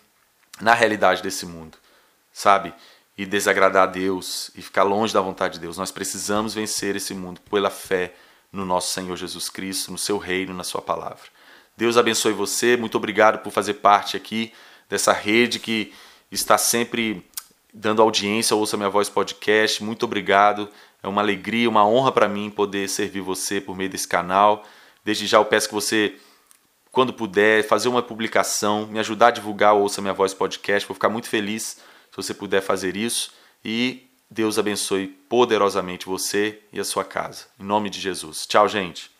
na 0.61 0.73
realidade 0.73 1.21
desse 1.21 1.45
mundo, 1.47 1.77
sabe? 2.33 2.73
E 3.21 3.27
desagradar 3.27 3.83
a 3.83 3.87
Deus 3.87 4.51
e 4.57 4.63
ficar 4.63 4.83
longe 4.83 5.13
da 5.13 5.21
vontade 5.21 5.55
de 5.55 5.61
Deus. 5.61 5.77
Nós 5.77 5.91
precisamos 5.91 6.55
vencer 6.55 6.97
esse 6.97 7.13
mundo 7.13 7.39
pela 7.51 7.69
fé 7.69 8.15
no 8.51 8.65
nosso 8.65 8.95
Senhor 8.95 9.15
Jesus 9.15 9.51
Cristo, 9.51 9.93
no 9.93 9.99
seu 9.99 10.17
reino, 10.17 10.55
na 10.55 10.65
sua 10.65 10.81
palavra. 10.81 11.25
Deus 11.77 11.99
abençoe 11.99 12.33
você. 12.33 12.79
Muito 12.79 12.97
obrigado 12.97 13.43
por 13.43 13.53
fazer 13.53 13.75
parte 13.75 14.17
aqui 14.17 14.55
dessa 14.89 15.13
rede 15.13 15.59
que 15.59 15.93
está 16.33 16.57
sempre 16.57 17.23
dando 17.75 18.01
audiência 18.01 18.55
ao 18.55 18.61
Ouça 18.61 18.79
Minha 18.79 18.89
Voz 18.89 19.11
podcast. 19.11 19.85
Muito 19.85 20.05
obrigado. 20.05 20.67
É 21.03 21.07
uma 21.07 21.21
alegria, 21.21 21.69
uma 21.69 21.87
honra 21.87 22.13
para 22.13 22.27
mim 22.27 22.49
poder 22.49 22.89
servir 22.89 23.21
você 23.21 23.61
por 23.61 23.77
meio 23.77 23.91
desse 23.91 24.09
canal. 24.09 24.65
Desde 25.05 25.27
já 25.27 25.37
eu 25.37 25.45
peço 25.45 25.69
que 25.69 25.75
você, 25.75 26.15
quando 26.91 27.13
puder, 27.13 27.69
fazer 27.69 27.91
uma 27.91 28.03
publicação, 28.03 28.87
me 28.87 28.99
ajudar 28.99 29.27
a 29.27 29.33
divulgar 29.33 29.75
o 29.75 29.81
Ouça 29.81 30.01
Minha 30.01 30.15
Voz 30.15 30.33
podcast. 30.33 30.89
Vou 30.89 30.95
ficar 30.95 31.11
muito 31.11 31.29
feliz 31.29 31.90
se 32.11 32.17
você 32.17 32.35
puder 32.35 32.61
fazer 32.61 32.97
isso 32.97 33.33
e 33.65 34.07
Deus 34.31 34.59
abençoe 34.59 35.09
poderosamente 35.29 36.07
você 36.07 36.61
e 36.73 36.79
a 36.79 36.85
sua 36.85 37.05
casa. 37.05 37.47
Em 37.59 37.65
nome 37.65 37.91
de 37.91 38.01
Jesus. 38.01 38.47
Tchau, 38.47 38.69
gente. 38.69 39.11